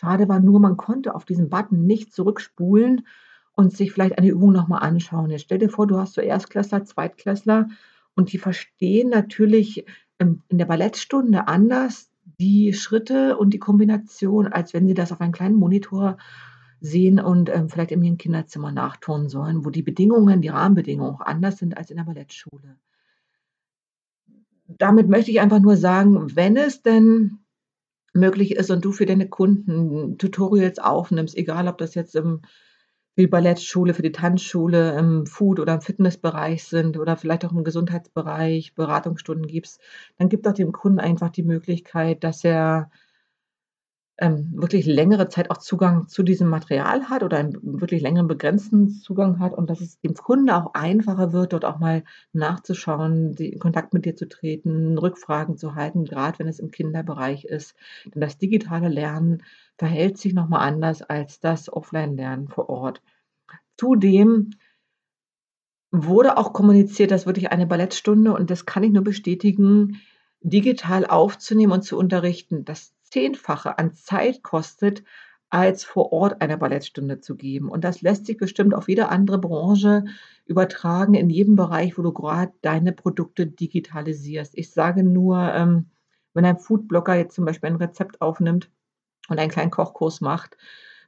Schade 0.01 0.27
war 0.27 0.41
nur, 0.41 0.59
man 0.59 0.75
konnte 0.75 1.15
auf 1.15 1.23
diesen 1.23 1.49
Button 1.49 1.85
nicht 1.85 2.11
zurückspulen 2.11 3.07
und 3.55 3.75
sich 3.75 3.91
vielleicht 3.91 4.17
eine 4.17 4.29
Übung 4.29 4.51
nochmal 4.51 4.83
anschauen. 4.83 5.29
Jetzt 5.29 5.43
stell 5.43 5.59
dir 5.59 5.69
vor, 5.69 5.87
du 5.87 5.97
hast 5.97 6.13
so 6.13 6.21
Erstklässler, 6.21 6.85
Zweitklässler 6.85 7.69
und 8.15 8.33
die 8.33 8.37
verstehen 8.37 9.09
natürlich 9.09 9.85
in 10.17 10.41
der 10.51 10.65
Ballettstunde 10.65 11.47
anders 11.47 12.09
die 12.39 12.73
Schritte 12.73 13.37
und 13.37 13.53
die 13.53 13.59
Kombination, 13.59 14.47
als 14.47 14.73
wenn 14.73 14.87
sie 14.87 14.93
das 14.93 15.11
auf 15.11 15.21
einem 15.21 15.33
kleinen 15.33 15.55
Monitor 15.55 16.17
sehen 16.79 17.19
und 17.19 17.49
ähm, 17.49 17.69
vielleicht 17.69 17.91
in 17.91 18.03
ihrem 18.03 18.17
Kinderzimmer 18.17 18.71
nachtun 18.71 19.29
sollen, 19.29 19.65
wo 19.65 19.69
die 19.69 19.83
Bedingungen, 19.83 20.41
die 20.41 20.49
Rahmenbedingungen 20.49 21.15
auch 21.15 21.21
anders 21.21 21.57
sind 21.57 21.77
als 21.77 21.89
in 21.89 21.97
der 21.97 22.03
Ballettschule. 22.03 22.77
Damit 24.67 25.07
möchte 25.07 25.31
ich 25.31 25.39
einfach 25.39 25.59
nur 25.59 25.77
sagen, 25.77 26.35
wenn 26.35 26.57
es 26.57 26.81
denn 26.81 27.39
möglich 28.13 28.55
ist 28.55 28.69
und 28.69 28.83
du 28.83 28.91
für 28.91 29.05
deine 29.05 29.29
Kunden 29.29 30.17
Tutorials 30.17 30.79
aufnimmst, 30.79 31.37
egal 31.37 31.67
ob 31.67 31.77
das 31.77 31.95
jetzt 31.95 32.15
im 32.15 32.41
die 33.17 33.27
Ballettschule, 33.27 33.93
für 33.93 34.01
die 34.01 34.11
Tanzschule 34.11 34.97
im 34.97 35.25
Food- 35.25 35.59
oder 35.59 35.75
im 35.75 35.81
Fitnessbereich 35.81 36.63
sind 36.63 36.97
oder 36.97 37.17
vielleicht 37.17 37.45
auch 37.45 37.51
im 37.51 37.63
Gesundheitsbereich 37.63 38.73
Beratungsstunden 38.75 39.47
gibst, 39.47 39.79
dann 40.17 40.29
gib 40.29 40.43
doch 40.43 40.53
dem 40.53 40.71
Kunden 40.71 40.99
einfach 40.99 41.29
die 41.29 41.43
Möglichkeit, 41.43 42.23
dass 42.23 42.43
er 42.43 42.89
ähm, 44.19 44.51
wirklich 44.53 44.85
längere 44.85 45.27
Zeit 45.27 45.49
auch 45.49 45.57
Zugang 45.57 46.07
zu 46.07 46.21
diesem 46.21 46.47
Material 46.47 47.09
hat 47.09 47.23
oder 47.23 47.37
einen 47.37 47.57
wirklich 47.79 48.01
längeren 48.01 48.27
begrenzten 48.27 48.89
Zugang 48.89 49.39
hat 49.39 49.53
und 49.53 49.69
dass 49.69 49.81
es 49.81 49.99
dem 50.01 50.13
Kunden 50.13 50.49
auch 50.51 50.73
einfacher 50.75 51.33
wird, 51.33 51.53
dort 51.53 51.65
auch 51.65 51.79
mal 51.79 52.03
nachzuschauen, 52.31 53.33
in 53.35 53.59
Kontakt 53.59 53.93
mit 53.93 54.05
dir 54.05 54.15
zu 54.15 54.29
treten, 54.29 54.97
Rückfragen 54.97 55.57
zu 55.57 55.75
halten, 55.75 56.05
gerade 56.05 56.39
wenn 56.39 56.47
es 56.47 56.59
im 56.59 56.69
Kinderbereich 56.69 57.45
ist. 57.45 57.75
Denn 58.05 58.21
das 58.21 58.37
digitale 58.37 58.89
Lernen 58.89 59.43
verhält 59.77 60.17
sich 60.19 60.33
nochmal 60.33 60.67
anders 60.67 61.01
als 61.01 61.39
das 61.39 61.71
Offline-Lernen 61.71 62.49
vor 62.49 62.69
Ort. 62.69 63.01
Zudem 63.77 64.51
wurde 65.91 66.37
auch 66.37 66.53
kommuniziert, 66.53 67.11
dass 67.11 67.25
wirklich 67.25 67.51
eine 67.51 67.67
Ballettstunde, 67.67 68.33
und 68.33 68.49
das 68.51 68.65
kann 68.65 68.83
ich 68.83 68.91
nur 68.91 69.03
bestätigen, 69.03 70.01
digital 70.41 71.05
aufzunehmen 71.05 71.71
und 71.71 71.83
zu 71.83 71.97
unterrichten. 71.97 72.65
Das 72.65 72.92
Zehnfache 73.13 73.77
an 73.77 73.93
Zeit 73.93 74.41
kostet, 74.41 75.03
als 75.51 75.83
vor 75.83 76.11
Ort 76.11 76.41
eine 76.41 76.57
Ballettstunde 76.57 77.19
zu 77.19 77.35
geben. 77.35 77.69
Und 77.69 77.83
das 77.83 78.01
lässt 78.01 78.25
sich 78.25 78.37
bestimmt 78.37 78.73
auf 78.73 78.89
jede 78.89 79.09
andere 79.09 79.37
Branche 79.37 80.05
übertragen, 80.47 81.13
in 81.13 81.29
jedem 81.29 81.55
Bereich, 81.55 81.95
wo 81.95 82.01
du 82.01 82.11
gerade 82.11 82.53
deine 82.63 82.91
Produkte 82.91 83.45
digitalisierst. 83.45 84.57
Ich 84.57 84.71
sage 84.71 85.03
nur, 85.03 85.37
ähm, 85.53 85.91
wenn 86.33 86.43
ein 86.43 86.57
Foodblogger 86.57 87.13
jetzt 87.13 87.35
zum 87.35 87.45
Beispiel 87.45 87.69
ein 87.69 87.75
Rezept 87.75 88.19
aufnimmt 88.19 88.71
und 89.29 89.37
einen 89.37 89.51
kleinen 89.51 89.69
Kochkurs 89.69 90.19
macht, 90.19 90.57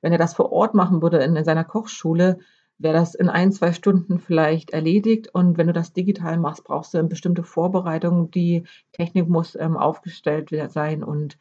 wenn 0.03 0.11
er 0.11 0.19
das 0.19 0.35
vor 0.35 0.51
Ort 0.51 0.75
machen 0.75 1.01
würde 1.01 1.17
in, 1.23 1.35
in 1.35 1.43
seiner 1.43 1.63
Kochschule, 1.63 2.37
wäre 2.77 2.93
das 2.93 3.15
in 3.15 3.29
ein, 3.29 3.51
zwei 3.51 3.73
Stunden 3.73 4.19
vielleicht 4.19 4.69
erledigt. 4.69 5.33
Und 5.33 5.57
wenn 5.57 5.65
du 5.65 5.73
das 5.73 5.91
digital 5.91 6.37
machst, 6.37 6.65
brauchst 6.65 6.93
du 6.93 6.99
eine 6.99 7.07
bestimmte 7.07 7.41
Vorbereitung. 7.41 8.29
Die 8.29 8.67
Technik 8.91 9.27
muss 9.27 9.55
ähm, 9.55 9.75
aufgestellt 9.75 10.51
sein 10.69 11.03
und 11.03 11.39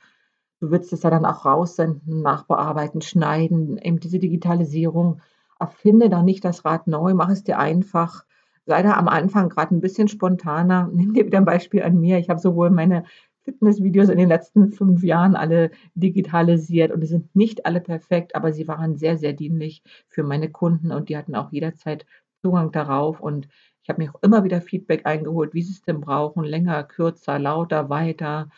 Du 0.64 0.70
würdest 0.70 0.94
es 0.94 1.02
ja 1.02 1.10
dann 1.10 1.26
auch 1.26 1.44
raussenden, 1.44 2.22
nachbearbeiten, 2.22 3.02
schneiden, 3.02 3.76
eben 3.76 4.00
diese 4.00 4.18
Digitalisierung. 4.18 5.20
Erfinde 5.60 6.08
da 6.08 6.22
nicht 6.22 6.42
das 6.42 6.64
Rad 6.64 6.86
neu, 6.86 7.12
mach 7.12 7.28
es 7.28 7.44
dir 7.44 7.58
einfach. 7.58 8.24
Sei 8.64 8.82
da 8.82 8.94
am 8.94 9.08
Anfang 9.08 9.50
gerade 9.50 9.74
ein 9.74 9.82
bisschen 9.82 10.08
spontaner. 10.08 10.88
Nimm 10.94 11.12
dir 11.12 11.26
wieder 11.26 11.36
ein 11.36 11.44
Beispiel 11.44 11.82
an 11.82 12.00
mir. 12.00 12.18
Ich 12.18 12.30
habe 12.30 12.40
sowohl 12.40 12.70
meine 12.70 13.04
Fitnessvideos 13.42 14.08
in 14.08 14.16
den 14.16 14.30
letzten 14.30 14.72
fünf 14.72 15.02
Jahren 15.02 15.36
alle 15.36 15.70
digitalisiert 15.96 16.92
und 16.92 17.02
die 17.02 17.08
sind 17.08 17.36
nicht 17.36 17.66
alle 17.66 17.82
perfekt, 17.82 18.34
aber 18.34 18.54
sie 18.54 18.66
waren 18.66 18.96
sehr, 18.96 19.18
sehr 19.18 19.34
dienlich 19.34 19.82
für 20.08 20.22
meine 20.22 20.50
Kunden 20.50 20.92
und 20.92 21.10
die 21.10 21.18
hatten 21.18 21.34
auch 21.34 21.52
jederzeit 21.52 22.06
Zugang 22.40 22.72
darauf 22.72 23.20
und 23.20 23.48
ich 23.82 23.90
habe 23.90 24.02
mir 24.02 24.14
auch 24.14 24.22
immer 24.22 24.44
wieder 24.44 24.62
Feedback 24.62 25.04
eingeholt, 25.04 25.52
wie 25.52 25.60
sie 25.60 25.72
es 25.72 25.82
denn 25.82 26.00
brauchen, 26.00 26.42
länger, 26.42 26.84
kürzer, 26.84 27.38
lauter, 27.38 27.90
weiter, 27.90 28.48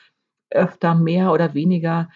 öfter, 0.50 0.94
mehr 0.94 1.32
oder 1.32 1.54
weniger. 1.54 2.08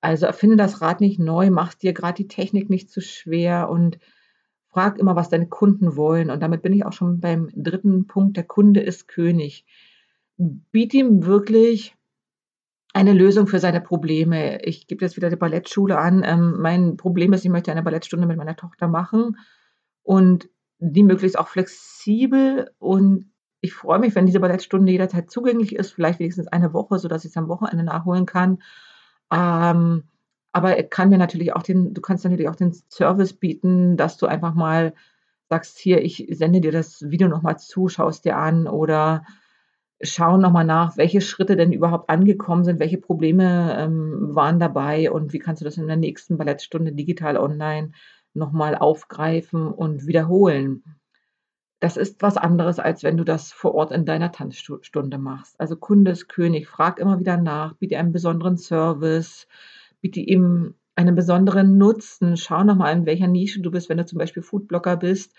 Also 0.00 0.26
erfinde 0.26 0.56
das 0.56 0.80
Rad 0.80 1.00
nicht 1.00 1.18
neu, 1.18 1.50
mach 1.50 1.74
dir 1.74 1.92
gerade 1.92 2.16
die 2.16 2.28
Technik 2.28 2.70
nicht 2.70 2.90
zu 2.90 3.00
schwer 3.00 3.68
und 3.68 3.98
frag 4.68 4.98
immer, 4.98 5.16
was 5.16 5.30
deine 5.30 5.48
Kunden 5.48 5.96
wollen. 5.96 6.30
Und 6.30 6.42
damit 6.42 6.62
bin 6.62 6.72
ich 6.72 6.84
auch 6.84 6.92
schon 6.92 7.20
beim 7.20 7.48
dritten 7.54 8.06
Punkt. 8.06 8.36
Der 8.36 8.44
Kunde 8.44 8.80
ist 8.80 9.08
König. 9.08 9.64
Biet 10.36 10.92
ihm 10.92 11.24
wirklich 11.24 11.96
eine 12.92 13.12
Lösung 13.12 13.46
für 13.46 13.58
seine 13.58 13.80
Probleme. 13.80 14.62
Ich 14.64 14.86
gebe 14.86 15.04
jetzt 15.04 15.16
wieder 15.16 15.30
die 15.30 15.36
Ballettschule 15.36 15.98
an. 15.98 16.22
Ähm, 16.24 16.56
mein 16.60 16.96
Problem 16.96 17.32
ist, 17.32 17.44
ich 17.44 17.50
möchte 17.50 17.70
eine 17.70 17.82
Ballettstunde 17.82 18.26
mit 18.26 18.36
meiner 18.36 18.56
Tochter 18.56 18.88
machen 18.88 19.38
und 20.02 20.48
die 20.78 21.02
möglichst 21.02 21.38
auch 21.38 21.48
flexibel 21.48 22.70
und 22.78 23.30
ich 23.66 23.74
freue 23.74 23.98
mich, 23.98 24.14
wenn 24.14 24.26
diese 24.26 24.38
Ballettstunde 24.38 24.92
jederzeit 24.92 25.28
zugänglich 25.28 25.74
ist, 25.74 25.90
vielleicht 25.90 26.20
wenigstens 26.20 26.46
eine 26.46 26.72
Woche, 26.72 27.00
sodass 27.00 27.24
ich 27.24 27.32
es 27.32 27.36
am 27.36 27.48
Wochenende 27.48 27.82
nachholen 27.82 28.24
kann. 28.24 28.62
Ähm, 29.32 30.04
aber 30.52 30.80
kann 30.84 31.08
mir 31.08 31.18
natürlich 31.18 31.52
auch 31.52 31.64
den, 31.64 31.92
du 31.92 32.00
kannst 32.00 32.22
natürlich 32.22 32.48
auch 32.48 32.54
den 32.54 32.72
Service 32.90 33.32
bieten, 33.32 33.96
dass 33.96 34.18
du 34.18 34.26
einfach 34.26 34.54
mal 34.54 34.94
sagst, 35.48 35.78
hier, 35.78 36.00
ich 36.04 36.28
sende 36.30 36.60
dir 36.60 36.70
das 36.70 37.10
Video 37.10 37.26
nochmal 37.26 37.58
zu, 37.58 37.88
schaust 37.88 38.24
dir 38.24 38.36
an 38.36 38.68
oder 38.68 39.24
schau 40.00 40.36
nochmal 40.36 40.64
nach, 40.64 40.96
welche 40.96 41.20
Schritte 41.20 41.56
denn 41.56 41.72
überhaupt 41.72 42.08
angekommen 42.08 42.62
sind, 42.62 42.78
welche 42.78 42.98
Probleme 42.98 43.76
ähm, 43.80 44.34
waren 44.36 44.60
dabei 44.60 45.10
und 45.10 45.32
wie 45.32 45.40
kannst 45.40 45.60
du 45.60 45.64
das 45.64 45.76
in 45.76 45.88
der 45.88 45.96
nächsten 45.96 46.38
Ballettstunde 46.38 46.92
digital 46.92 47.36
online 47.36 47.90
nochmal 48.32 48.76
aufgreifen 48.76 49.72
und 49.72 50.06
wiederholen. 50.06 50.84
Das 51.78 51.96
ist 51.96 52.22
was 52.22 52.36
anderes, 52.36 52.78
als 52.78 53.02
wenn 53.02 53.16
du 53.16 53.24
das 53.24 53.52
vor 53.52 53.74
Ort 53.74 53.92
in 53.92 54.06
deiner 54.06 54.32
Tanzstunde 54.32 55.18
machst. 55.18 55.60
Also 55.60 55.76
Kunde 55.76 56.10
ist 56.10 56.28
König, 56.28 56.66
frag 56.68 56.98
immer 56.98 57.18
wieder 57.18 57.36
nach, 57.36 57.74
biete 57.74 57.98
einen 57.98 58.12
besonderen 58.12 58.56
Service, 58.56 59.46
biete 60.00 60.20
ihm 60.20 60.74
einen 60.94 61.14
besonderen 61.14 61.76
Nutzen. 61.76 62.38
Schau 62.38 62.64
nochmal, 62.64 62.96
in 62.96 63.04
welcher 63.04 63.26
Nische 63.26 63.60
du 63.60 63.70
bist, 63.70 63.90
wenn 63.90 63.98
du 63.98 64.06
zum 64.06 64.18
Beispiel 64.18 64.42
Foodblogger 64.42 64.96
bist. 64.96 65.34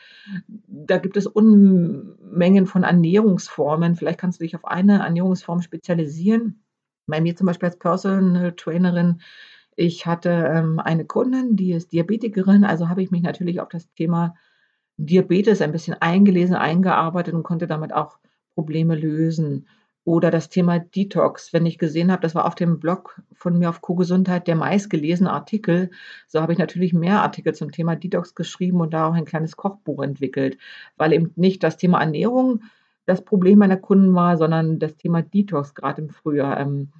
Da 0.67 0.99
gibt 0.99 1.17
es 1.17 1.25
Unmengen 1.25 2.67
von 2.67 2.83
Ernährungsformen. 2.83 3.95
Vielleicht 3.95 4.19
kannst 4.19 4.39
du 4.39 4.43
dich 4.43 4.55
auf 4.55 4.65
eine 4.65 4.99
Ernährungsform 4.99 5.61
spezialisieren. 5.61 6.63
Bei 7.07 7.19
mir 7.19 7.35
zum 7.35 7.47
Beispiel 7.47 7.69
als 7.69 7.79
Personal 7.79 8.53
Trainerin 8.53 9.21
ich 9.79 10.07
hatte 10.07 10.29
ähm, 10.31 10.79
eine 10.79 11.05
Kundin, 11.05 11.55
die 11.55 11.71
ist 11.71 11.91
Diabetikerin, 11.91 12.63
also 12.63 12.89
habe 12.89 13.03
ich 13.03 13.11
mich 13.11 13.21
natürlich 13.21 13.61
auf 13.61 13.69
das 13.69 13.87
Thema 13.93 14.33
Diabetes 14.97 15.61
ein 15.61 15.71
bisschen 15.71 15.95
eingelesen, 15.95 16.55
eingearbeitet 16.55 17.33
und 17.33 17.43
konnte 17.43 17.67
damit 17.67 17.93
auch 17.93 18.17
Probleme 18.55 18.95
lösen. 18.95 19.67
Oder 20.03 20.31
das 20.31 20.47
Thema 20.47 20.79
Detox. 20.79 21.51
Wenn 21.51 21.65
ich 21.65 21.77
gesehen 21.77 22.11
habe, 22.11 22.21
das 22.21 22.33
war 22.33 22.45
auf 22.45 22.55
dem 22.55 22.79
Blog 22.79 23.21
von 23.33 23.59
mir 23.59 23.69
auf 23.69 23.81
Co-Gesundheit 23.81 24.47
der 24.47 24.55
meistgelesene 24.55 25.31
Artikel, 25.31 25.91
so 26.27 26.41
habe 26.41 26.53
ich 26.53 26.59
natürlich 26.59 26.93
mehr 26.93 27.21
Artikel 27.21 27.53
zum 27.53 27.71
Thema 27.71 27.97
Detox 27.97 28.33
geschrieben 28.33 28.79
und 28.79 28.93
da 28.93 29.07
auch 29.07 29.13
ein 29.13 29.25
kleines 29.25 29.57
Kochbuch 29.57 30.01
entwickelt, 30.01 30.57
weil 30.95 31.11
eben 31.11 31.33
nicht 31.35 31.61
das 31.61 31.75
Thema 31.75 31.99
Ernährung 31.99 32.61
das 33.05 33.23
Problem 33.23 33.59
meiner 33.59 33.77
Kunden 33.77 34.13
war, 34.15 34.37
sondern 34.37 34.79
das 34.79 34.95
Thema 34.95 35.21
Detox 35.21 35.75
gerade 35.75 36.01
im 36.01 36.09
Frühjahr. 36.09 36.57
Ähm, 36.57 36.93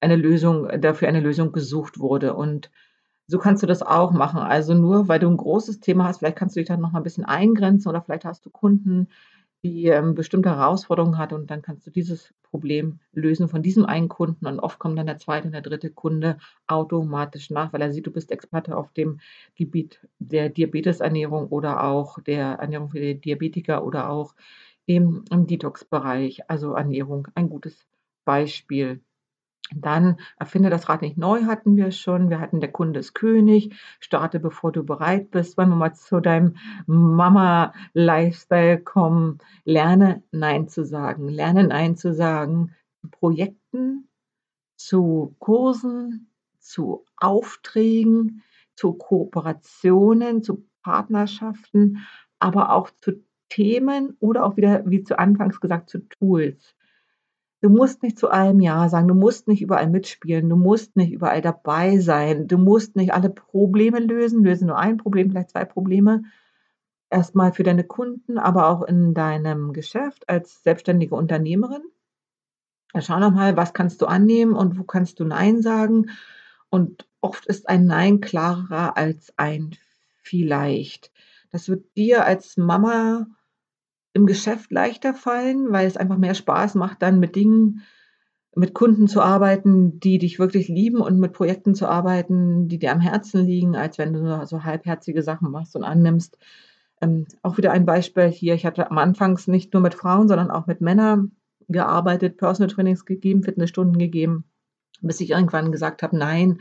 eine 0.00 0.16
Lösung, 0.16 0.68
dafür 0.80 1.08
eine 1.08 1.20
Lösung 1.20 1.52
gesucht 1.52 1.98
wurde. 1.98 2.34
Und 2.34 2.70
so 3.30 3.38
kannst 3.38 3.62
du 3.62 3.66
das 3.66 3.82
auch 3.82 4.10
machen. 4.10 4.40
Also 4.40 4.74
nur 4.74 5.08
weil 5.08 5.20
du 5.20 5.28
ein 5.28 5.36
großes 5.36 5.80
Thema 5.80 6.04
hast, 6.04 6.18
vielleicht 6.18 6.36
kannst 6.36 6.56
du 6.56 6.60
dich 6.60 6.68
dann 6.68 6.80
noch 6.80 6.92
mal 6.92 7.00
ein 7.00 7.04
bisschen 7.04 7.24
eingrenzen 7.24 7.88
oder 7.88 8.02
vielleicht 8.02 8.24
hast 8.24 8.44
du 8.44 8.50
Kunden, 8.50 9.08
die 9.62 9.86
ähm, 9.86 10.14
bestimmte 10.14 10.50
Herausforderungen 10.50 11.18
hat 11.18 11.32
und 11.32 11.50
dann 11.50 11.62
kannst 11.62 11.86
du 11.86 11.90
dieses 11.90 12.34
Problem 12.42 12.98
lösen 13.12 13.48
von 13.48 13.62
diesem 13.62 13.86
einen 13.86 14.08
Kunden 14.08 14.46
und 14.46 14.58
oft 14.58 14.78
kommt 14.78 14.98
dann 14.98 15.06
der 15.06 15.18
zweite 15.18 15.46
und 15.46 15.52
der 15.52 15.60
dritte 15.60 15.90
Kunde 15.90 16.38
automatisch 16.66 17.50
nach, 17.50 17.72
weil 17.72 17.82
er 17.82 17.92
sieht, 17.92 18.06
du 18.06 18.10
bist 18.10 18.32
Experte 18.32 18.76
auf 18.76 18.92
dem 18.92 19.20
Gebiet 19.54 20.00
der 20.18 20.48
Diabetesernährung 20.48 21.48
oder 21.48 21.84
auch 21.84 22.18
der 22.20 22.54
Ernährung 22.54 22.90
für 22.90 23.00
die 23.00 23.20
Diabetiker 23.20 23.84
oder 23.84 24.10
auch 24.10 24.34
im, 24.86 25.24
im 25.30 25.46
Detox-Bereich, 25.46 26.50
also 26.50 26.72
Ernährung, 26.72 27.28
ein 27.34 27.48
gutes 27.48 27.86
Beispiel. 28.24 29.00
Dann 29.74 30.18
erfinde 30.38 30.70
das 30.70 30.88
Rad 30.88 31.02
nicht 31.02 31.16
neu 31.16 31.44
hatten 31.44 31.76
wir 31.76 31.92
schon. 31.92 32.30
Wir 32.30 32.40
hatten 32.40 32.60
der 32.60 32.72
Kunde 32.72 33.00
ist 33.00 33.14
König. 33.14 33.74
Starte, 34.00 34.40
bevor 34.40 34.72
du 34.72 34.84
bereit 34.84 35.30
bist. 35.30 35.56
Wollen 35.56 35.70
wir 35.70 35.76
mal 35.76 35.94
zu 35.94 36.20
deinem 36.20 36.56
Mama-Lifestyle 36.86 38.80
kommen. 38.80 39.38
Lerne 39.64 40.22
Nein 40.32 40.68
zu 40.68 40.84
sagen. 40.84 41.28
Lerne 41.28 41.64
Nein 41.64 41.96
zu 41.96 42.12
sagen 42.12 42.74
zu 43.00 43.08
Projekten, 43.10 44.08
zu 44.76 45.34
Kursen, 45.38 46.30
zu 46.58 47.04
Aufträgen, 47.16 48.42
zu 48.74 48.92
Kooperationen, 48.94 50.42
zu 50.42 50.66
Partnerschaften, 50.82 51.98
aber 52.38 52.72
auch 52.72 52.90
zu 53.00 53.24
Themen 53.48 54.16
oder 54.20 54.44
auch 54.44 54.56
wieder, 54.56 54.82
wie 54.86 55.02
zu 55.02 55.18
Anfangs 55.18 55.60
gesagt, 55.60 55.90
zu 55.90 55.98
Tools. 56.08 56.76
Du 57.62 57.68
musst 57.68 58.02
nicht 58.02 58.18
zu 58.18 58.30
allem 58.30 58.60
Ja 58.60 58.88
sagen, 58.88 59.08
du 59.08 59.14
musst 59.14 59.46
nicht 59.46 59.60
überall 59.60 59.88
mitspielen, 59.88 60.48
du 60.48 60.56
musst 60.56 60.96
nicht 60.96 61.12
überall 61.12 61.42
dabei 61.42 61.98
sein, 61.98 62.48
du 62.48 62.56
musst 62.56 62.96
nicht 62.96 63.12
alle 63.12 63.28
Probleme 63.28 63.98
lösen, 64.00 64.42
löse 64.42 64.66
nur 64.66 64.78
ein 64.78 64.96
Problem, 64.96 65.30
vielleicht 65.30 65.50
zwei 65.50 65.66
Probleme. 65.66 66.22
Erstmal 67.10 67.52
für 67.52 67.62
deine 67.62 67.84
Kunden, 67.84 68.38
aber 68.38 68.68
auch 68.68 68.82
in 68.82 69.12
deinem 69.12 69.72
Geschäft 69.74 70.28
als 70.28 70.62
selbstständige 70.62 71.14
Unternehmerin. 71.14 71.82
Schau 72.98 73.18
nochmal, 73.18 73.56
was 73.56 73.74
kannst 73.74 74.00
du 74.00 74.06
annehmen 74.06 74.54
und 74.54 74.78
wo 74.78 74.84
kannst 74.84 75.20
du 75.20 75.24
Nein 75.24 75.60
sagen. 75.60 76.10
Und 76.70 77.06
oft 77.20 77.46
ist 77.46 77.68
ein 77.68 77.84
Nein 77.84 78.20
klarer 78.20 78.96
als 78.96 79.34
ein 79.36 79.76
vielleicht. 80.22 81.12
Das 81.50 81.68
wird 81.68 81.96
dir 81.96 82.24
als 82.24 82.56
Mama 82.56 83.26
im 84.12 84.26
Geschäft 84.26 84.70
leichter 84.70 85.14
fallen, 85.14 85.72
weil 85.72 85.86
es 85.86 85.96
einfach 85.96 86.18
mehr 86.18 86.34
Spaß 86.34 86.74
macht, 86.74 87.02
dann 87.02 87.20
mit 87.20 87.36
Dingen, 87.36 87.82
mit 88.56 88.74
Kunden 88.74 89.06
zu 89.06 89.20
arbeiten, 89.22 90.00
die 90.00 90.18
dich 90.18 90.38
wirklich 90.38 90.68
lieben 90.68 91.00
und 91.00 91.20
mit 91.20 91.32
Projekten 91.32 91.74
zu 91.74 91.86
arbeiten, 91.86 92.68
die 92.68 92.78
dir 92.78 92.90
am 92.90 93.00
Herzen 93.00 93.46
liegen, 93.46 93.76
als 93.76 93.98
wenn 93.98 94.12
du 94.12 94.20
nur 94.20 94.46
so 94.46 94.64
halbherzige 94.64 95.22
Sachen 95.22 95.50
machst 95.50 95.76
und 95.76 95.84
annimmst. 95.84 96.36
Ähm, 97.00 97.26
auch 97.42 97.56
wieder 97.56 97.70
ein 97.70 97.86
Beispiel 97.86 98.28
hier. 98.28 98.54
Ich 98.54 98.66
hatte 98.66 98.90
am 98.90 98.98
Anfangs 98.98 99.46
nicht 99.46 99.72
nur 99.72 99.82
mit 99.82 99.94
Frauen, 99.94 100.26
sondern 100.26 100.50
auch 100.50 100.66
mit 100.66 100.80
Männern 100.80 101.32
gearbeitet, 101.68 102.36
Personal 102.36 102.72
Trainings 102.74 103.04
gegeben, 103.04 103.44
Fitnessstunden 103.44 103.98
gegeben, 103.98 104.44
bis 105.00 105.20
ich 105.20 105.30
irgendwann 105.30 105.70
gesagt 105.70 106.02
habe, 106.02 106.18
nein, 106.18 106.58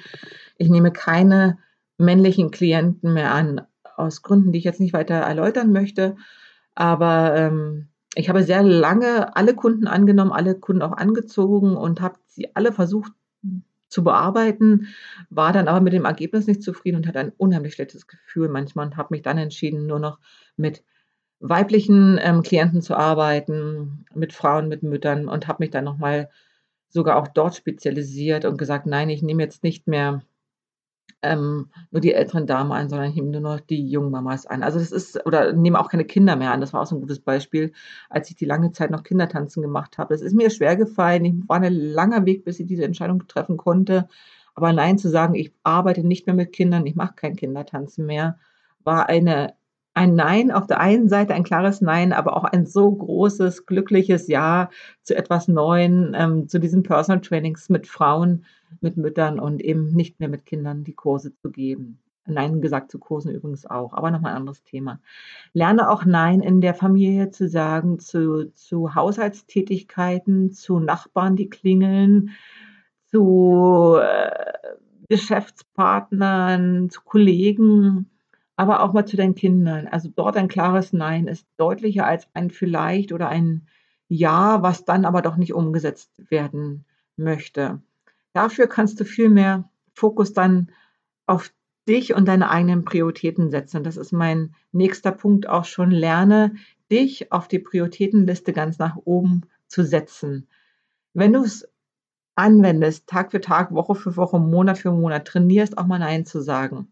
ich 0.58 0.70
nehme 0.70 0.92
keine 0.92 1.58
männlichen 1.98 2.52
Klienten 2.52 3.14
mehr 3.14 3.34
an, 3.34 3.62
aus 3.98 4.22
Gründen, 4.22 4.52
die 4.52 4.60
ich 4.60 4.66
jetzt 4.66 4.80
nicht 4.80 4.94
weiter 4.94 5.16
erläutern 5.16 5.72
möchte. 5.72 6.16
Aber 6.80 7.36
ähm, 7.36 7.90
ich 8.16 8.30
habe 8.30 8.42
sehr 8.42 8.64
lange 8.64 9.36
alle 9.36 9.54
Kunden 9.54 9.86
angenommen, 9.86 10.32
alle 10.32 10.56
Kunden 10.56 10.82
auch 10.82 10.94
angezogen 10.94 11.76
und 11.76 12.00
habe 12.00 12.16
sie 12.28 12.56
alle 12.56 12.72
versucht 12.72 13.12
zu 13.90 14.02
bearbeiten, 14.02 14.88
war 15.30 15.52
dann 15.52 15.68
aber 15.68 15.82
mit 15.82 15.92
dem 15.92 16.06
Ergebnis 16.06 16.48
nicht 16.48 16.64
zufrieden 16.64 16.96
und 16.96 17.06
hatte 17.06 17.20
ein 17.20 17.34
unheimlich 17.36 17.74
schlechtes 17.74 18.08
Gefühl 18.08 18.48
manchmal 18.48 18.86
und 18.86 18.96
habe 18.96 19.10
mich 19.12 19.24
dann 19.24 19.38
entschieden, 19.38 19.88
nur 19.88 20.00
noch 20.00 20.20
mit 20.56 20.82
weiblichen 21.42 22.18
ähm, 22.22 22.44
Klienten 22.44 22.82
zu 22.82 22.96
arbeiten, 22.96 24.06
mit 24.14 24.32
Frauen, 24.32 24.70
mit 24.70 24.82
Müttern 24.82 25.28
und 25.28 25.50
habe 25.50 25.62
mich 25.64 25.72
dann 25.72 25.84
nochmal 25.84 26.30
sogar 26.88 27.18
auch 27.18 27.28
dort 27.28 27.56
spezialisiert 27.56 28.46
und 28.46 28.58
gesagt, 28.58 28.86
nein, 28.86 29.10
ich 29.10 29.22
nehme 29.22 29.44
jetzt 29.44 29.64
nicht 29.64 29.86
mehr 29.86 30.22
ähm, 31.22 31.70
nur 31.92 32.02
die 32.02 32.14
älteren 32.14 32.48
Damen 32.48 32.72
ein, 32.72 32.90
sondern 32.90 33.10
ich 33.10 33.16
nehme 33.16 33.30
nur 33.30 33.42
noch 33.42 33.60
die 33.60 33.90
jungen 33.90 34.12
Mamas 34.12 34.46
an. 34.46 34.64
Also 34.64 34.80
das 34.80 34.92
ist, 34.92 35.26
oder 35.26 35.54
nehme 35.54 35.80
auch 35.80 35.90
keine 35.90 36.06
Kinder 36.06 36.36
mehr 36.36 36.52
an. 36.52 36.62
Das 36.62 36.74
war 36.74 36.82
auch 36.82 36.86
so 36.86 36.96
ein 36.96 37.02
gutes 37.02 37.20
Beispiel, 37.20 37.74
als 38.10 38.30
ich 38.30 38.36
die 38.36 38.46
lange 38.46 38.72
Zeit 38.72 38.92
noch 38.92 39.04
Kindertanzen 39.04 39.62
gemacht 39.62 39.98
habe. 39.98 40.14
Das 40.14 40.22
ist 40.22 40.34
mir 40.34 40.50
schwer 40.50 40.76
gefallen. 40.76 41.26
Ich 41.26 41.34
war 41.48 41.62
ein 41.62 41.74
langer 41.74 42.26
Weg, 42.26 42.46
bis 42.46 42.60
ich 42.60 42.68
diese 42.68 42.86
Entscheidung 42.86 43.28
treffen 43.28 43.58
konnte. 43.58 44.08
Aber 44.56 44.74
nein 44.74 44.98
zu 44.98 45.10
sagen, 45.10 45.36
ich 45.36 45.54
arbeite 45.64 46.06
nicht 46.06 46.26
mehr 46.28 46.36
mit 46.36 46.52
Kindern, 46.54 46.86
ich 46.86 46.96
mache 46.96 47.14
kein 47.16 47.36
Kindertanzen 47.36 48.06
mehr, 48.06 48.38
war 48.84 49.08
eine 49.10 49.54
ein 50.00 50.16
Nein 50.16 50.50
auf 50.50 50.66
der 50.66 50.80
einen 50.80 51.10
Seite, 51.10 51.34
ein 51.34 51.44
klares 51.44 51.82
Nein, 51.82 52.14
aber 52.14 52.38
auch 52.38 52.46
ein 52.46 52.66
so 52.66 52.90
großes, 52.90 53.66
glückliches 53.66 54.30
Ja 54.30 54.70
zu 55.04 55.14
etwas 55.14 55.50
Neuen, 55.50 56.16
ähm, 56.18 56.48
zu 56.48 56.58
diesen 56.58 56.84
Personal 56.84 57.20
Trainings 57.20 57.68
mit 57.68 57.86
Frauen, 57.86 58.46
mit 58.80 58.96
Müttern 58.96 59.42
und 59.42 59.62
eben 59.62 59.92
nicht 59.92 60.22
mehr 60.22 60.30
mit 60.30 60.46
Kindern 60.46 60.86
die 60.86 60.94
Kurse 60.94 61.36
zu 61.36 61.52
geben. 61.52 62.00
Nein 62.26 62.62
gesagt 62.62 62.92
zu 62.92 63.00
Kursen 63.00 63.32
übrigens 63.32 63.66
auch, 63.66 63.92
aber 63.92 64.10
nochmal 64.10 64.32
ein 64.32 64.38
anderes 64.38 64.64
Thema. 64.64 65.02
Lerne 65.52 65.90
auch 65.90 66.06
Nein 66.06 66.40
in 66.40 66.62
der 66.62 66.76
Familie 66.76 67.32
zu 67.32 67.50
sagen, 67.50 68.00
zu, 68.00 68.54
zu 68.54 68.96
Haushaltstätigkeiten, 68.96 70.54
zu 70.54 70.80
Nachbarn, 70.80 71.36
die 71.36 71.50
klingeln, 71.50 72.30
zu 73.08 73.98
äh, 74.02 74.30
Geschäftspartnern, 75.10 76.90
zu 76.90 77.02
Kollegen, 77.02 78.10
aber 78.60 78.84
auch 78.84 78.92
mal 78.92 79.06
zu 79.06 79.16
deinen 79.16 79.36
Kindern. 79.36 79.88
Also 79.88 80.10
dort 80.14 80.36
ein 80.36 80.50
klares 80.50 80.92
Nein 80.92 81.28
ist 81.28 81.48
deutlicher 81.56 82.06
als 82.06 82.28
ein 82.34 82.50
vielleicht 82.50 83.14
oder 83.14 83.30
ein 83.30 83.70
Ja, 84.10 84.62
was 84.62 84.84
dann 84.84 85.06
aber 85.06 85.22
doch 85.22 85.38
nicht 85.38 85.54
umgesetzt 85.54 86.30
werden 86.30 86.84
möchte. 87.16 87.82
Dafür 88.34 88.68
kannst 88.68 89.00
du 89.00 89.06
viel 89.06 89.30
mehr 89.30 89.70
Fokus 89.94 90.34
dann 90.34 90.74
auf 91.26 91.54
dich 91.88 92.14
und 92.14 92.28
deine 92.28 92.50
eigenen 92.50 92.84
Prioritäten 92.84 93.50
setzen. 93.50 93.86
Das 93.86 93.96
ist 93.96 94.12
mein 94.12 94.54
nächster 94.74 95.14
Punkt 95.14 95.48
auch 95.48 95.64
schon. 95.64 95.90
Lerne 95.90 96.56
dich 96.92 97.32
auf 97.32 97.48
die 97.48 97.60
Prioritätenliste 97.60 98.52
ganz 98.52 98.78
nach 98.78 98.98
oben 99.06 99.44
zu 99.68 99.86
setzen. 99.86 100.50
Wenn 101.14 101.32
du 101.32 101.44
es 101.46 101.66
anwendest, 102.36 103.08
Tag 103.08 103.32
für 103.32 103.40
Tag, 103.40 103.74
Woche 103.74 103.96
für 103.96 104.18
Woche, 104.18 104.38
Monat 104.38 104.80
für 104.80 104.92
Monat, 104.92 105.26
trainierst 105.26 105.78
auch 105.78 105.86
mal 105.86 106.00
Nein 106.00 106.26
zu 106.26 106.42
sagen, 106.42 106.90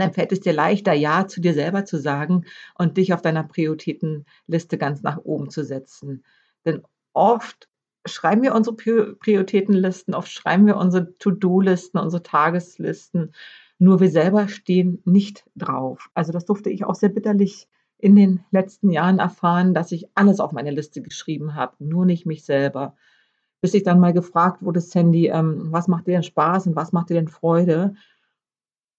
dann 0.00 0.12
fällt 0.12 0.32
es 0.32 0.40
dir 0.40 0.52
leichter, 0.52 0.92
Ja 0.92 1.26
zu 1.26 1.40
dir 1.40 1.54
selber 1.54 1.84
zu 1.84 1.98
sagen 1.98 2.44
und 2.76 2.96
dich 2.96 3.12
auf 3.12 3.22
deiner 3.22 3.44
Prioritätenliste 3.44 4.78
ganz 4.78 5.02
nach 5.02 5.18
oben 5.18 5.50
zu 5.50 5.64
setzen. 5.64 6.24
Denn 6.64 6.82
oft 7.12 7.68
schreiben 8.06 8.42
wir 8.42 8.54
unsere 8.54 8.76
Prioritätenlisten, 8.76 10.14
oft 10.14 10.30
schreiben 10.30 10.66
wir 10.66 10.76
unsere 10.76 11.16
To-Do-Listen, 11.18 11.98
unsere 11.98 12.22
Tageslisten, 12.22 13.32
nur 13.78 14.00
wir 14.00 14.10
selber 14.10 14.48
stehen 14.48 15.02
nicht 15.04 15.44
drauf. 15.56 16.08
Also 16.14 16.32
das 16.32 16.44
durfte 16.44 16.70
ich 16.70 16.84
auch 16.84 16.94
sehr 16.94 17.08
bitterlich 17.08 17.68
in 17.98 18.16
den 18.16 18.44
letzten 18.50 18.90
Jahren 18.90 19.18
erfahren, 19.18 19.74
dass 19.74 19.92
ich 19.92 20.08
alles 20.14 20.40
auf 20.40 20.52
meine 20.52 20.72
Liste 20.72 21.02
geschrieben 21.02 21.54
habe, 21.54 21.76
nur 21.78 22.04
nicht 22.04 22.26
mich 22.26 22.44
selber. 22.44 22.96
Bis 23.60 23.74
ich 23.74 23.84
dann 23.84 24.00
mal 24.00 24.12
gefragt 24.12 24.62
wurde, 24.62 24.80
Sandy, 24.80 25.28
ähm, 25.28 25.68
was 25.70 25.86
macht 25.86 26.08
dir 26.08 26.12
denn 26.12 26.24
Spaß 26.24 26.66
und 26.66 26.76
was 26.76 26.92
macht 26.92 27.10
dir 27.10 27.14
denn 27.14 27.28
Freude? 27.28 27.94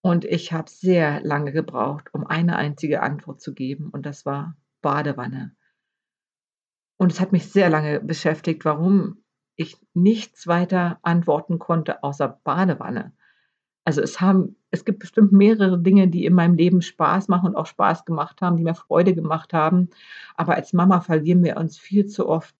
Und 0.05 0.25
ich 0.25 0.51
habe 0.51 0.69
sehr 0.69 1.21
lange 1.21 1.53
gebraucht, 1.53 2.13
um 2.13 2.27
eine 2.27 2.57
einzige 2.57 3.01
Antwort 3.01 3.39
zu 3.39 3.53
geben, 3.53 3.89
und 3.89 4.05
das 4.05 4.25
war 4.25 4.57
Badewanne. 4.81 5.55
Und 6.97 7.13
es 7.13 7.21
hat 7.21 7.31
mich 7.31 7.49
sehr 7.49 7.69
lange 7.69 8.01
beschäftigt, 8.01 8.65
warum 8.65 9.23
ich 9.55 9.77
nichts 9.93 10.45
weiter 10.45 10.99
antworten 11.03 11.57
konnte 11.57 12.03
außer 12.03 12.27
Badewanne. 12.43 13.13
Also 13.85 14.01
es 14.01 14.19
haben, 14.19 14.57
es 14.71 14.83
gibt 14.83 14.99
bestimmt 14.99 15.31
mehrere 15.31 15.81
Dinge, 15.81 16.09
die 16.09 16.25
in 16.25 16.33
meinem 16.33 16.55
Leben 16.55 16.81
Spaß 16.81 17.29
machen 17.29 17.47
und 17.47 17.55
auch 17.55 17.67
Spaß 17.67 18.03
gemacht 18.03 18.41
haben, 18.41 18.57
die 18.57 18.63
mir 18.63 18.75
Freude 18.75 19.15
gemacht 19.15 19.53
haben. 19.53 19.89
Aber 20.35 20.55
als 20.55 20.73
Mama 20.73 20.99
verlieren 20.99 21.45
wir 21.45 21.55
uns 21.55 21.77
viel 21.77 22.07
zu 22.07 22.27
oft 22.27 22.53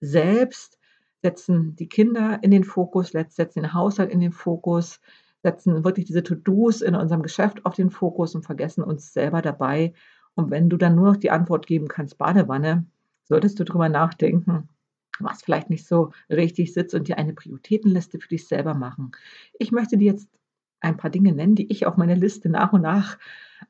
selbst, 0.00 0.78
setzen 1.20 1.76
die 1.76 1.90
Kinder 1.90 2.38
in 2.40 2.50
den 2.50 2.64
Fokus, 2.64 3.10
setzen 3.10 3.62
den 3.62 3.74
Haushalt 3.74 4.10
in 4.10 4.20
den 4.20 4.32
Fokus, 4.32 5.00
setzen 5.46 5.84
wirklich 5.84 6.06
diese 6.06 6.24
To-Dos 6.24 6.82
in 6.82 6.96
unserem 6.96 7.22
Geschäft 7.22 7.64
auf 7.64 7.74
den 7.74 7.90
Fokus 7.90 8.34
und 8.34 8.44
vergessen 8.44 8.82
uns 8.82 9.12
selber 9.12 9.42
dabei. 9.42 9.92
Und 10.34 10.50
wenn 10.50 10.68
du 10.68 10.76
dann 10.76 10.96
nur 10.96 11.06
noch 11.06 11.16
die 11.16 11.30
Antwort 11.30 11.68
geben 11.68 11.86
kannst, 11.86 12.18
Badewanne, 12.18 12.84
solltest 13.22 13.60
du 13.60 13.64
drüber 13.64 13.88
nachdenken, 13.88 14.68
was 15.20 15.42
vielleicht 15.42 15.70
nicht 15.70 15.86
so 15.86 16.10
richtig 16.28 16.72
sitzt 16.72 16.96
und 16.96 17.06
dir 17.06 17.16
eine 17.16 17.32
Prioritätenliste 17.32 18.18
für 18.18 18.28
dich 18.28 18.48
selber 18.48 18.74
machen. 18.74 19.12
Ich 19.56 19.70
möchte 19.70 19.96
dir 19.96 20.06
jetzt 20.06 20.28
ein 20.80 20.96
paar 20.96 21.10
Dinge 21.10 21.32
nennen, 21.32 21.54
die 21.54 21.70
ich 21.70 21.86
auf 21.86 21.96
meiner 21.96 22.16
Liste 22.16 22.48
nach 22.48 22.72
und 22.72 22.82
nach 22.82 23.18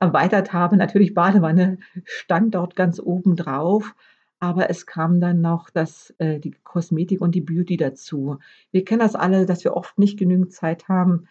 erweitert 0.00 0.54
habe. 0.54 0.78
Natürlich 0.78 1.12
Badewanne 1.12 1.78
stand 2.04 2.54
dort 2.54 2.74
ganz 2.74 2.98
oben 2.98 3.36
drauf, 3.36 3.94
aber 4.40 4.70
es 4.70 4.86
kam 4.86 5.20
dann 5.20 5.42
noch 5.42 5.68
das 5.68 6.14
äh, 6.18 6.40
die 6.40 6.52
Kosmetik 6.64 7.20
und 7.20 7.34
die 7.34 7.42
Beauty 7.42 7.76
dazu. 7.76 8.38
Wir 8.72 8.84
kennen 8.84 9.00
das 9.00 9.14
alle, 9.14 9.44
dass 9.44 9.62
wir 9.62 9.74
oft 9.74 9.98
nicht 9.98 10.18
genügend 10.18 10.52
Zeit 10.52 10.88
haben, 10.88 11.28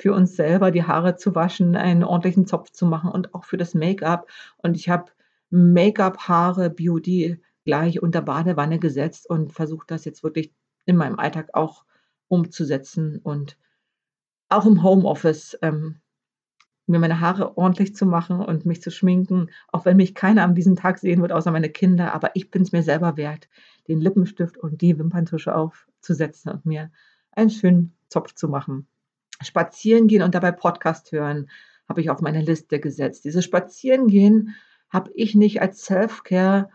für 0.00 0.14
uns 0.14 0.34
selber 0.34 0.70
die 0.70 0.84
Haare 0.84 1.16
zu 1.16 1.34
waschen, 1.34 1.76
einen 1.76 2.04
ordentlichen 2.04 2.46
Zopf 2.46 2.70
zu 2.70 2.86
machen 2.86 3.10
und 3.10 3.34
auch 3.34 3.44
für 3.44 3.58
das 3.58 3.74
Make-up. 3.74 4.28
Und 4.56 4.74
ich 4.74 4.88
habe 4.88 5.12
Make-up, 5.50 6.26
Haare, 6.26 6.70
Beauty 6.70 7.38
gleich 7.66 8.02
unter 8.02 8.22
Badewanne 8.22 8.78
gesetzt 8.78 9.28
und 9.28 9.52
versuche 9.52 9.86
das 9.86 10.06
jetzt 10.06 10.22
wirklich 10.22 10.54
in 10.86 10.96
meinem 10.96 11.18
Alltag 11.18 11.50
auch 11.52 11.84
umzusetzen 12.28 13.20
und 13.22 13.58
auch 14.48 14.64
im 14.64 14.82
Homeoffice 14.82 15.58
ähm, 15.60 15.96
mir 16.86 16.98
meine 16.98 17.20
Haare 17.20 17.58
ordentlich 17.58 17.94
zu 17.94 18.06
machen 18.06 18.40
und 18.40 18.64
mich 18.64 18.80
zu 18.80 18.90
schminken, 18.90 19.50
auch 19.68 19.84
wenn 19.84 19.98
mich 19.98 20.14
keiner 20.14 20.44
an 20.44 20.54
diesem 20.54 20.76
Tag 20.76 20.98
sehen 20.98 21.20
wird, 21.20 21.30
außer 21.30 21.52
meine 21.52 21.68
Kinder. 21.68 22.14
Aber 22.14 22.30
ich 22.34 22.50
bin 22.50 22.62
es 22.62 22.72
mir 22.72 22.82
selber 22.82 23.18
wert, 23.18 23.48
den 23.86 24.00
Lippenstift 24.00 24.56
und 24.56 24.80
die 24.80 24.98
Wimperntusche 24.98 25.54
aufzusetzen 25.54 26.50
und 26.50 26.64
mir 26.64 26.90
einen 27.32 27.50
schönen 27.50 27.94
Zopf 28.08 28.34
zu 28.34 28.48
machen. 28.48 28.88
Spazieren 29.42 30.06
gehen 30.06 30.22
und 30.22 30.34
dabei 30.34 30.52
Podcast 30.52 31.12
hören 31.12 31.48
habe 31.88 32.00
ich 32.00 32.10
auf 32.10 32.20
meine 32.20 32.40
Liste 32.40 32.78
gesetzt. 32.78 33.24
Dieses 33.24 33.44
Spazierengehen 33.44 34.54
habe 34.88 35.10
ich 35.14 35.34
nicht 35.34 35.60
als 35.60 35.84
Self-Care 35.84 36.70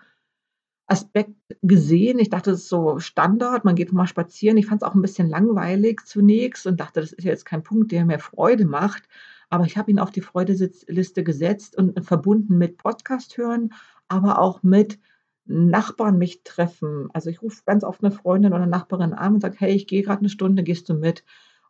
Aspekt 0.88 1.34
gesehen. 1.64 2.20
Ich 2.20 2.30
dachte, 2.30 2.52
das 2.52 2.60
ist 2.62 2.70
so 2.70 3.00
Standard, 3.00 3.66
man 3.66 3.76
geht 3.76 3.92
mal 3.92 4.06
spazieren. 4.08 4.58
Ich 4.58 4.68
fand 4.68 4.84
es 4.84 4.88
auch 4.88 4.94
ein 4.94 5.02
bisschen 5.02 5.30
langweilig 5.30 6.02
zunächst 6.06 6.68
und 6.68 6.80
dachte, 6.80 7.02
das 7.02 7.12
ist 7.12 7.24
jetzt 7.24 7.46
kein 7.46 7.64
Punkt, 7.64 7.92
der 7.92 8.06
mir 8.06 8.20
Freude 8.20 8.66
macht. 8.66 9.04
Aber 9.50 9.66
ich 9.66 9.78
habe 9.78 9.90
ihn 9.90 10.00
auf 10.00 10.12
die 10.12 10.22
Freudeliste 10.22 11.24
gesetzt 11.24 11.78
und 11.78 12.06
verbunden 12.06 12.58
mit 12.58 12.78
Podcast 12.78 13.38
hören, 13.38 13.74
aber 14.10 14.40
auch 14.40 14.64
mit 14.64 15.00
Nachbarn 15.46 16.18
mich 16.18 16.44
treffen. 16.44 17.10
Also 17.14 17.30
ich 17.30 17.42
rufe 17.42 17.62
ganz 17.66 17.84
oft 17.84 18.04
eine 18.04 18.12
Freundin 18.12 18.52
oder 18.52 18.64
eine 18.64 18.72
Nachbarin 18.72 19.14
an 19.14 19.36
und 19.36 19.42
sage, 19.42 19.56
hey, 19.60 19.74
ich 19.74 19.88
gehe 19.88 20.04
gerade 20.04 20.20
eine 20.20 20.30
Stunde, 20.30 20.64
gehst 20.64 20.90
du 20.90 20.94
mit? 20.94 21.24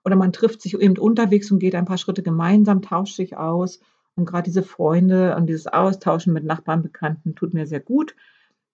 Oder 0.06 0.16
man 0.16 0.32
trifft 0.32 0.62
sich 0.62 0.80
eben 0.80 0.98
unterwegs 0.98 1.52
und 1.52 1.60
geht 1.60 1.76
ein 1.76 1.86
paar 1.86 1.98
Schritte 1.98 2.24
gemeinsam, 2.24 2.82
tauscht 2.82 3.16
sich 3.16 3.36
aus. 3.38 3.80
Und 4.16 4.26
gerade 4.26 4.44
diese 4.44 4.64
Freunde 4.64 5.36
und 5.36 5.48
dieses 5.48 5.68
Austauschen 5.68 6.32
mit 6.32 6.46
Nachbarn, 6.46 6.84
Bekannten 6.84 7.36
tut 7.36 7.54
mir 7.54 7.66
sehr 7.66 7.80
gut. 7.82 8.16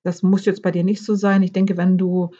Das 0.03 0.23
muss 0.23 0.45
jetzt 0.45 0.61
bei 0.61 0.71
dir 0.71 0.83
nicht 0.83 1.03
so 1.03 1.15
sein. 1.15 1.41
Ich 1.41 1.53
denke, 1.53 1.77
wenn 1.77 1.97
du 1.97 2.31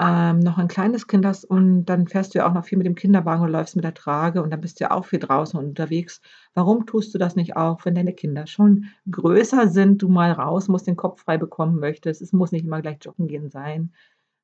ähm, 0.00 0.40
noch 0.40 0.56
ein 0.56 0.68
kleines 0.68 1.06
Kind 1.08 1.26
hast 1.26 1.44
und 1.44 1.84
dann 1.84 2.08
fährst 2.08 2.34
du 2.34 2.38
ja 2.38 2.48
auch 2.48 2.54
noch 2.54 2.64
viel 2.64 2.78
mit 2.78 2.86
dem 2.86 2.94
Kinderwagen 2.94 3.42
und 3.42 3.50
läufst 3.50 3.76
mit 3.76 3.84
der 3.84 3.92
Trage 3.94 4.42
und 4.42 4.50
dann 4.50 4.60
bist 4.60 4.80
du 4.80 4.84
ja 4.84 4.92
auch 4.92 5.04
viel 5.04 5.18
draußen 5.18 5.58
und 5.58 5.66
unterwegs. 5.66 6.22
Warum 6.54 6.86
tust 6.86 7.12
du 7.14 7.18
das 7.18 7.36
nicht 7.36 7.56
auch, 7.56 7.84
wenn 7.84 7.94
deine 7.94 8.14
Kinder 8.14 8.46
schon 8.46 8.86
größer 9.10 9.68
sind, 9.68 10.00
du 10.00 10.08
mal 10.08 10.32
raus 10.32 10.68
musst, 10.68 10.86
den 10.86 10.96
Kopf 10.96 11.22
frei 11.22 11.36
bekommen 11.36 11.78
möchtest? 11.78 12.22
Es 12.22 12.32
muss 12.32 12.52
nicht 12.52 12.64
immer 12.64 12.80
gleich 12.80 12.98
joggen 13.02 13.28
gehen 13.28 13.50
sein. 13.50 13.92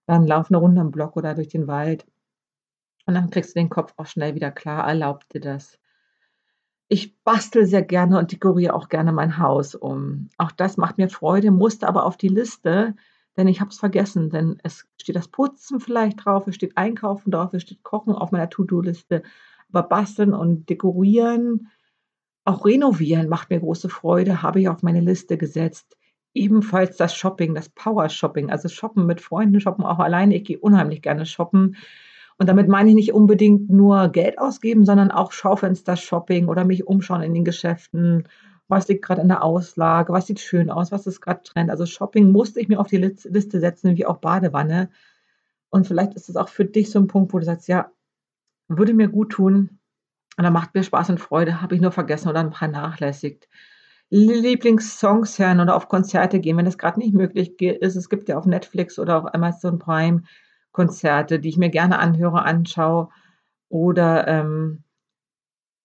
Dann 0.07 0.27
lauf 0.27 0.51
eine 0.51 0.59
Runde 0.59 0.81
am 0.81 0.91
Block 0.91 1.17
oder 1.17 1.35
durch 1.35 1.49
den 1.49 1.67
Wald. 1.67 2.07
Und 3.07 3.15
dann 3.15 3.31
kriegst 3.31 3.55
du 3.55 3.61
den 3.61 3.71
Kopf 3.71 3.95
auch 3.97 4.07
schnell 4.07 4.35
wieder 4.35 4.51
klar, 4.51 4.87
erlaubt 4.87 5.33
dir 5.33 5.41
das. 5.41 5.79
Ich 6.89 7.21
bastel 7.23 7.67
sehr 7.67 7.83
gerne 7.83 8.19
und 8.19 8.31
dekoriere 8.33 8.75
auch 8.75 8.89
gerne 8.89 9.13
mein 9.13 9.39
Haus 9.39 9.75
um. 9.75 10.29
Auch 10.39 10.53
das 10.53 10.77
macht 10.77 10.99
mir 10.99 11.09
Freude, 11.09 11.51
musste 11.51 11.89
aber 11.89 12.05
auf 12.05 12.17
die 12.17 12.29
Liste, 12.29 12.95
denn 13.37 13.49
ich 13.49 13.61
habe 13.61 13.71
es 13.71 13.79
vergessen. 13.79 14.31
Denn 14.31 14.59
es 14.63 14.87
steht 15.01 15.17
das 15.17 15.29
Putzen 15.29 15.81
vielleicht 15.81 16.25
drauf, 16.25 16.47
es 16.47 16.55
steht 16.57 16.77
Einkaufen 16.77 17.31
drauf, 17.31 17.55
es 17.55 17.63
steht 17.63 17.83
Kochen 17.83 18.13
auf 18.13 18.33
meiner 18.33 18.51
To-Do-Liste. 18.51 19.23
Aber 19.73 19.83
basteln 19.85 20.33
und 20.33 20.69
dekorieren, 20.69 21.69
auch 22.45 22.65
renovieren 22.65 23.29
macht 23.29 23.51
mir 23.51 23.59
große 23.59 23.89
Freude, 23.89 24.43
habe 24.43 24.61
ich 24.61 24.69
auf 24.69 24.83
meine 24.83 25.01
Liste 25.01 25.37
gesetzt. 25.37 25.97
Ebenfalls 26.35 26.97
das 26.97 27.17
Shopping, 27.17 27.55
das 27.55 27.69
Power-Shopping, 27.69 28.51
also 28.51 28.69
Shoppen 28.69 29.07
mit 29.07 29.21
Freunden, 29.21 29.61
Shoppen 29.61 29.85
auch 29.85 29.99
alleine. 29.99 30.37
Ich 30.37 30.45
gehe 30.45 30.59
unheimlich 30.59 31.03
gerne 31.03 31.27
shoppen. 31.27 31.77
Und 32.39 32.49
damit 32.49 32.69
meine 32.69 32.91
ich 32.91 32.95
nicht 32.95 33.13
unbedingt 33.13 33.71
nur 33.71 34.09
Geld 34.09 34.39
ausgeben, 34.39 34.85
sondern 34.85 35.11
auch 35.11 35.33
Schaufenster-Shopping 35.33 36.49
oder 36.49 36.65
mich 36.65 36.87
umschauen 36.87 37.23
in 37.23 37.33
den 37.33 37.45
Geschäften. 37.45 38.29
Was 38.69 38.89
liegt 38.89 39.05
gerade 39.05 39.23
in 39.23 39.29
der 39.29 39.43
Auslage? 39.43 40.13
Was 40.13 40.27
sieht 40.27 40.41
schön 40.41 40.71
aus? 40.71 40.93
Was 40.93 41.07
ist 41.07 41.21
gerade 41.21 41.43
Trend? 41.43 41.71
Also 41.71 41.87
Shopping 41.87 42.33
musste 42.33 42.61
ich 42.61 42.69
mir 42.69 42.79
auf 42.79 42.89
die 42.89 42.99
Liste 42.99 43.61
setzen, 43.61 43.97
wie 43.97 44.07
auch 44.07 44.19
Badewanne. 44.19 44.91
Und 45.71 45.87
vielleicht 45.87 46.15
ist 46.15 46.29
es 46.29 46.37
auch 46.37 46.49
für 46.49 46.65
dich 46.65 46.91
so 46.91 46.99
ein 46.99 47.07
Punkt, 47.07 47.33
wo 47.33 47.39
du 47.39 47.45
sagst, 47.45 47.69
ja, 47.69 47.91
würde 48.69 48.93
mir 48.93 49.09
gut 49.09 49.31
tun. 49.33 49.79
Dann 50.37 50.53
macht 50.53 50.75
mir 50.75 50.83
Spaß 50.83 51.11
und 51.11 51.21
Freude, 51.21 51.63
habe 51.63 51.75
ich 51.75 51.81
nur 51.81 51.93
vergessen 51.93 52.29
oder 52.29 52.41
ein 52.41 52.51
paar 52.51 52.69
nachlässigt. 52.69 53.49
Lieblingssongs 54.11 55.39
hören 55.39 55.61
oder 55.61 55.75
auf 55.75 55.89
Konzerte 55.89 56.39
gehen, 56.39 56.57
wenn 56.57 56.65
das 56.67 56.79
gerade 56.79 56.99
nicht 56.99 57.15
möglich 57.15 57.61
ist. 57.61 57.97
Es 57.97 58.09
gibt 58.09 58.29
ja 58.29 58.37
auf 58.37 58.47
Netflix 58.47 58.99
oder 58.99 59.19
auf 59.19 59.35
Amazon 59.35 59.79
Prime 59.79 60.23
Konzerte, 60.77 61.41
die 61.41 61.49
ich 61.49 61.57
mir 61.57 61.71
gerne 61.71 61.99
anhöre, 61.99 62.43
anschaue. 62.43 63.09
Oder 63.71 64.29
ähm, 64.29 64.85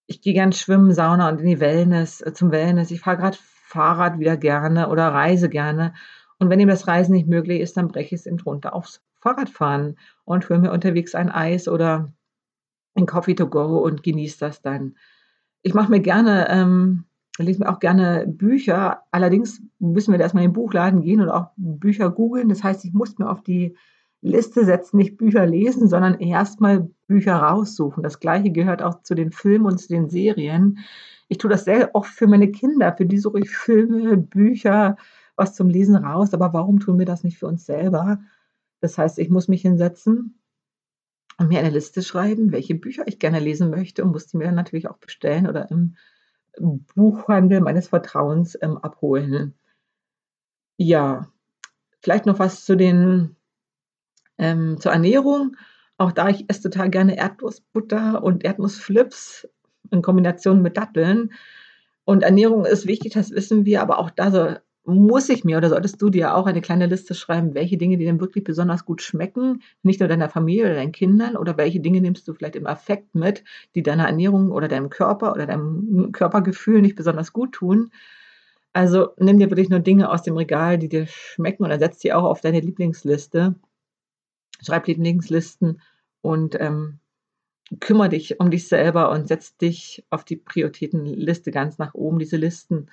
ich 0.06 0.20
gehe 0.20 0.34
gern 0.34 0.52
schwimmen, 0.52 0.92
Sauna 0.92 1.30
und 1.30 1.40
in 1.40 1.46
die 1.46 1.60
Wellness, 1.60 2.20
äh, 2.20 2.34
zum 2.34 2.50
Wellness. 2.52 2.90
Ich 2.90 3.00
fahre 3.00 3.16
gerade 3.16 3.38
Fahrrad 3.40 4.18
wieder 4.18 4.36
gerne 4.36 4.90
oder 4.90 5.08
reise 5.08 5.48
gerne. 5.48 5.94
Und 6.38 6.50
wenn 6.50 6.60
ihm 6.60 6.68
das 6.68 6.86
Reisen 6.86 7.12
nicht 7.12 7.26
möglich 7.26 7.60
ist, 7.60 7.78
dann 7.78 7.88
breche 7.88 8.14
ich 8.14 8.20
es 8.20 8.26
ihm 8.26 8.36
drunter 8.36 8.74
aufs 8.74 9.02
Fahrradfahren 9.14 9.96
und 10.24 10.46
hole 10.50 10.58
mir 10.58 10.72
unterwegs 10.72 11.14
ein 11.14 11.30
Eis 11.30 11.68
oder 11.68 12.12
ein 12.94 13.06
Coffee 13.06 13.34
to 13.34 13.48
go 13.48 13.78
und 13.78 14.02
genieße 14.02 14.40
das 14.40 14.60
dann. 14.60 14.96
Ich 15.62 15.72
mache 15.72 15.90
mir 15.90 16.00
gerne, 16.00 16.48
ähm, 16.50 17.04
lese 17.38 17.60
mir 17.60 17.70
auch 17.70 17.80
gerne 17.80 18.26
Bücher. 18.28 19.04
Allerdings 19.10 19.62
müssen 19.78 20.12
wir 20.12 20.20
erstmal 20.20 20.44
in 20.44 20.50
den 20.50 20.54
Buchladen 20.54 21.00
gehen 21.00 21.22
oder 21.22 21.34
auch 21.34 21.46
Bücher 21.56 22.10
googeln. 22.10 22.50
Das 22.50 22.62
heißt, 22.62 22.84
ich 22.84 22.92
muss 22.92 23.18
mir 23.18 23.30
auf 23.30 23.42
die 23.42 23.74
Liste 24.22 24.64
setzen, 24.64 24.96
nicht 24.96 25.16
Bücher 25.16 25.44
lesen, 25.44 25.88
sondern 25.88 26.20
erstmal 26.20 26.88
Bücher 27.08 27.34
raussuchen. 27.34 28.04
Das 28.04 28.20
gleiche 28.20 28.52
gehört 28.52 28.80
auch 28.80 29.02
zu 29.02 29.14
den 29.14 29.32
Filmen 29.32 29.66
und 29.66 29.78
zu 29.78 29.88
den 29.88 30.08
Serien. 30.08 30.78
Ich 31.28 31.38
tue 31.38 31.50
das 31.50 31.64
sehr 31.64 31.94
oft 31.94 32.10
für 32.10 32.28
meine 32.28 32.50
Kinder, 32.50 32.94
für 32.96 33.04
die 33.04 33.18
suche 33.18 33.40
ich 33.40 33.50
Filme, 33.50 34.16
Bücher, 34.16 34.96
was 35.34 35.54
zum 35.54 35.68
Lesen 35.68 35.96
raus. 35.96 36.34
Aber 36.34 36.52
warum 36.52 36.78
tun 36.78 36.98
wir 36.98 37.06
das 37.06 37.24
nicht 37.24 37.38
für 37.38 37.48
uns 37.48 37.66
selber? 37.66 38.20
Das 38.80 38.96
heißt, 38.96 39.18
ich 39.18 39.28
muss 39.28 39.48
mich 39.48 39.62
hinsetzen 39.62 40.38
und 41.38 41.48
mir 41.48 41.58
eine 41.58 41.70
Liste 41.70 42.02
schreiben, 42.02 42.52
welche 42.52 42.76
Bücher 42.76 43.02
ich 43.06 43.18
gerne 43.18 43.40
lesen 43.40 43.70
möchte 43.70 44.04
und 44.04 44.12
muss 44.12 44.28
die 44.28 44.36
mir 44.36 44.44
dann 44.44 44.54
natürlich 44.54 44.88
auch 44.88 44.98
bestellen 44.98 45.48
oder 45.48 45.68
im 45.70 45.96
Buchhandel 46.94 47.60
meines 47.60 47.88
Vertrauens 47.88 48.56
ähm, 48.60 48.78
abholen. 48.78 49.54
Ja, 50.76 51.28
vielleicht 52.00 52.26
noch 52.26 52.38
was 52.38 52.64
zu 52.64 52.76
den 52.76 53.36
ähm, 54.38 54.78
zur 54.80 54.92
Ernährung. 54.92 55.56
Auch 55.98 56.12
da, 56.12 56.28
ich 56.28 56.44
esse 56.48 56.70
total 56.70 56.90
gerne 56.90 57.16
Erdnussbutter 57.16 58.22
und 58.22 58.44
Erdnussflips 58.44 59.48
in 59.90 60.02
Kombination 60.02 60.62
mit 60.62 60.76
Datteln. 60.76 61.32
Und 62.04 62.22
Ernährung 62.22 62.64
ist 62.64 62.86
wichtig, 62.86 63.12
das 63.12 63.30
wissen 63.30 63.64
wir, 63.64 63.82
aber 63.82 63.98
auch 63.98 64.10
da 64.10 64.30
so 64.30 64.56
muss 64.84 65.28
ich 65.28 65.44
mir 65.44 65.58
oder 65.58 65.68
solltest 65.68 66.02
du 66.02 66.10
dir 66.10 66.34
auch 66.34 66.46
eine 66.46 66.60
kleine 66.60 66.86
Liste 66.86 67.14
schreiben, 67.14 67.54
welche 67.54 67.76
Dinge 67.76 67.98
dir 67.98 68.06
denn 68.06 68.20
wirklich 68.20 68.42
besonders 68.42 68.84
gut 68.84 69.00
schmecken, 69.00 69.62
nicht 69.82 70.00
nur 70.00 70.08
deiner 70.08 70.28
Familie 70.28 70.64
oder 70.64 70.74
deinen 70.74 70.92
Kindern 70.92 71.36
oder 71.36 71.56
welche 71.56 71.78
Dinge 71.78 72.00
nimmst 72.00 72.26
du 72.26 72.34
vielleicht 72.34 72.56
im 72.56 72.66
Affekt 72.66 73.14
mit, 73.14 73.44
die 73.76 73.82
deiner 73.84 74.06
Ernährung 74.06 74.50
oder 74.50 74.66
deinem 74.66 74.90
Körper 74.90 75.32
oder 75.32 75.46
deinem 75.46 76.10
Körpergefühl 76.10 76.82
nicht 76.82 76.96
besonders 76.96 77.32
gut 77.32 77.52
tun. 77.52 77.92
Also 78.72 79.10
nimm 79.18 79.38
dir 79.38 79.50
wirklich 79.50 79.68
nur 79.68 79.80
Dinge 79.80 80.10
aus 80.10 80.22
dem 80.22 80.36
Regal, 80.36 80.78
die 80.78 80.88
dir 80.88 81.06
schmecken 81.06 81.64
und 81.64 81.78
setz 81.78 81.98
die 81.98 82.12
auch 82.12 82.24
auf 82.24 82.40
deine 82.40 82.60
Lieblingsliste 82.60 83.54
schreib 84.62 84.86
Lieblingslisten 84.86 85.80
und 86.20 86.58
ähm, 86.60 87.00
kümmere 87.80 88.10
dich 88.10 88.40
um 88.40 88.50
dich 88.50 88.68
selber 88.68 89.10
und 89.10 89.28
setz 89.28 89.56
dich 89.56 90.04
auf 90.10 90.24
die 90.24 90.36
Prioritätenliste 90.36 91.50
ganz 91.50 91.78
nach 91.78 91.94
oben. 91.94 92.18
Diese 92.18 92.36
Listen 92.36 92.90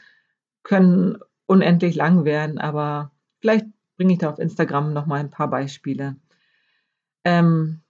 können 0.63 1.19
unendlich 1.45 1.95
lang 1.95 2.25
werden, 2.25 2.60
aber 2.60 3.12
vielleicht 3.39 3.65
bringe 3.97 4.13
ich 4.13 4.19
da 4.19 4.29
auf 4.29 4.39
Instagram 4.39 4.93
noch 4.93 5.05
mal 5.05 5.19
ein 5.19 5.32
paar 5.32 5.49
Beispiele. 5.49 6.15
Ähm, 7.23 7.82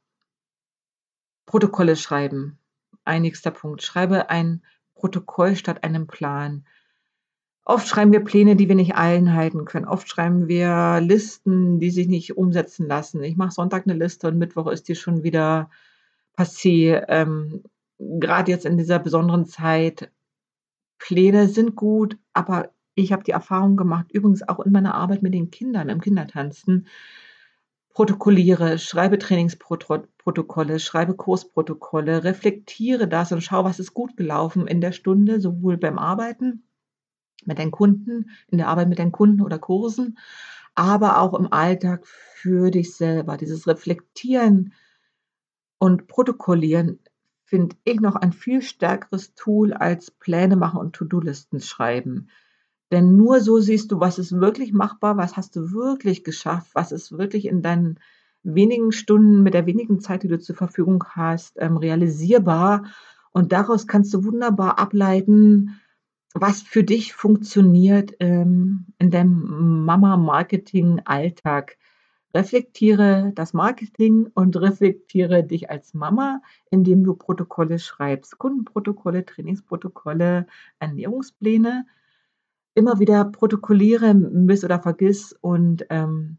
Protokolle 1.46 1.96
schreiben. 1.96 2.58
Ein 3.06 3.24
nächster 3.24 3.52
Punkt. 3.52 3.84
Schreibe 3.84 4.30
ein 4.30 4.64
Protokoll 4.96 5.56
statt 5.56 5.84
einem 5.84 6.08
Plan. 6.08 6.66
Oft 7.66 7.88
schreiben 7.88 8.12
wir 8.12 8.24
Pläne, 8.24 8.56
die 8.56 8.68
wir 8.68 8.76
nicht 8.76 8.96
einhalten 8.96 9.66
können. 9.66 9.86
Oft 9.86 10.10
schreiben 10.10 10.48
wir 10.48 11.00
Listen, 11.02 11.80
die 11.80 11.92
sich 11.92 12.08
nicht 12.08 12.36
umsetzen 12.36 12.88
lassen. 12.88 13.24
Ich 13.24 13.38
mache 13.38 13.52
Sonntag 13.52 13.84
eine 13.86 13.98
Liste 13.98 14.28
und 14.28 14.38
Mittwoch 14.38 14.68
ist 14.68 14.88
die 14.88 14.96
schon 14.96 15.24
wieder 15.24 15.70
passé. 16.38 17.04
Ähm, 17.08 17.64
Gerade 18.00 18.52
jetzt 18.52 18.66
in 18.66 18.78
dieser 18.78 18.98
besonderen 18.98 19.46
Zeit, 19.46 20.12
Pläne 20.98 21.48
sind 21.48 21.76
gut, 21.76 22.18
aber 22.34 22.72
ich 22.96 23.12
habe 23.12 23.24
die 23.24 23.32
Erfahrung 23.32 23.78
gemacht, 23.78 24.12
übrigens 24.12 24.48
auch 24.48 24.60
in 24.60 24.72
meiner 24.72 24.96
Arbeit 24.96 25.22
mit 25.22 25.34
den 25.34 25.52
Kindern 25.52 25.90
im 25.90 26.02
Kindertanzen, 26.02 26.88
protokolliere, 27.94 28.80
schreibe 28.80 29.18
Trainingsprotokolle, 29.18 30.80
schreibe 30.80 31.16
Kursprotokolle, 31.16 32.24
reflektiere 32.24 33.08
das 33.08 33.32
und 33.32 33.42
schau, 33.42 33.64
was 33.64 33.80
ist 33.80 33.94
gut 33.94 34.16
gelaufen 34.16 34.68
in 34.68 34.82
der 34.82 34.92
Stunde, 34.92 35.42
sowohl 35.42 35.78
beim 35.78 35.98
Arbeiten 36.00 36.69
mit 37.46 37.60
deinen 37.60 37.72
Kunden, 37.72 38.32
in 38.48 38.58
der 38.58 38.68
Arbeit 38.68 38.90
mit 38.90 39.00
deinen 39.00 39.12
Kunden 39.12 39.42
oder 39.42 39.60
Kursen, 39.60 40.18
aber 40.76 41.20
auch 41.20 41.34
im 41.34 41.52
Alltag 41.52 42.08
für 42.08 42.72
dich 42.72 42.96
selber. 42.96 43.38
Dieses 43.38 43.68
Reflektieren 43.68 44.74
und 45.78 46.08
Protokollieren 46.08 47.00
finde 47.46 47.76
ich 47.84 48.00
noch 48.00 48.16
ein 48.16 48.32
viel 48.32 48.62
stärkeres 48.62 49.34
Tool 49.34 49.74
als 49.74 50.12
Pläne 50.12 50.56
machen 50.56 50.80
und 50.80 50.94
To-Do-Listen 50.94 51.60
schreiben. 51.60 52.30
Denn 52.92 53.18
nur 53.18 53.40
so 53.40 53.60
siehst 53.60 53.92
du, 53.92 54.00
was 54.00 54.20
ist 54.20 54.40
wirklich 54.40 54.74
machbar, 54.74 55.18
was 55.18 55.38
hast 55.38 55.56
du 55.56 55.72
wirklich 55.72 56.24
geschafft, 56.24 56.72
was 56.74 56.92
ist 56.92 57.18
wirklich 57.18 57.46
in 57.46 57.62
deinen 57.62 58.00
wenigen 58.44 58.92
Stunden 58.92 59.44
mit 59.44 59.54
der 59.54 59.66
wenigen 59.66 60.00
Zeit, 60.00 60.24
die 60.24 60.28
du 60.28 60.40
zur 60.40 60.56
Verfügung 60.56 61.04
hast, 61.10 61.58
ähm, 61.60 61.78
realisierbar. 61.78 62.86
Und 63.32 63.52
daraus 63.52 63.86
kannst 63.86 64.14
du 64.14 64.24
wunderbar 64.24 64.80
ableiten, 64.80 65.80
was 66.34 66.62
für 66.62 66.84
dich 66.84 67.14
funktioniert 67.14 68.14
ähm, 68.20 68.86
in 69.00 69.12
deinem 69.12 69.86
Mama-Marketing-Alltag. 69.86 71.78
Reflektiere 72.34 73.32
das 73.34 73.54
Marketing 73.54 74.30
und 74.36 74.56
reflektiere 74.56 75.44
dich 75.44 75.72
als 75.72 75.96
Mama, 75.96 76.42
indem 76.70 77.04
du 77.04 77.16
Protokolle 77.16 77.80
schreibst. 77.80 78.38
Kundenprotokolle, 78.38 79.26
Trainingsprotokolle, 79.26 80.46
Ernährungspläne. 80.78 81.88
Immer 82.76 83.00
wieder 83.00 83.26
protokolliere, 83.26 84.14
miss 84.14 84.64
oder 84.64 84.80
vergiss 84.80 85.34
und 85.42 85.88
ähm, 85.90 86.38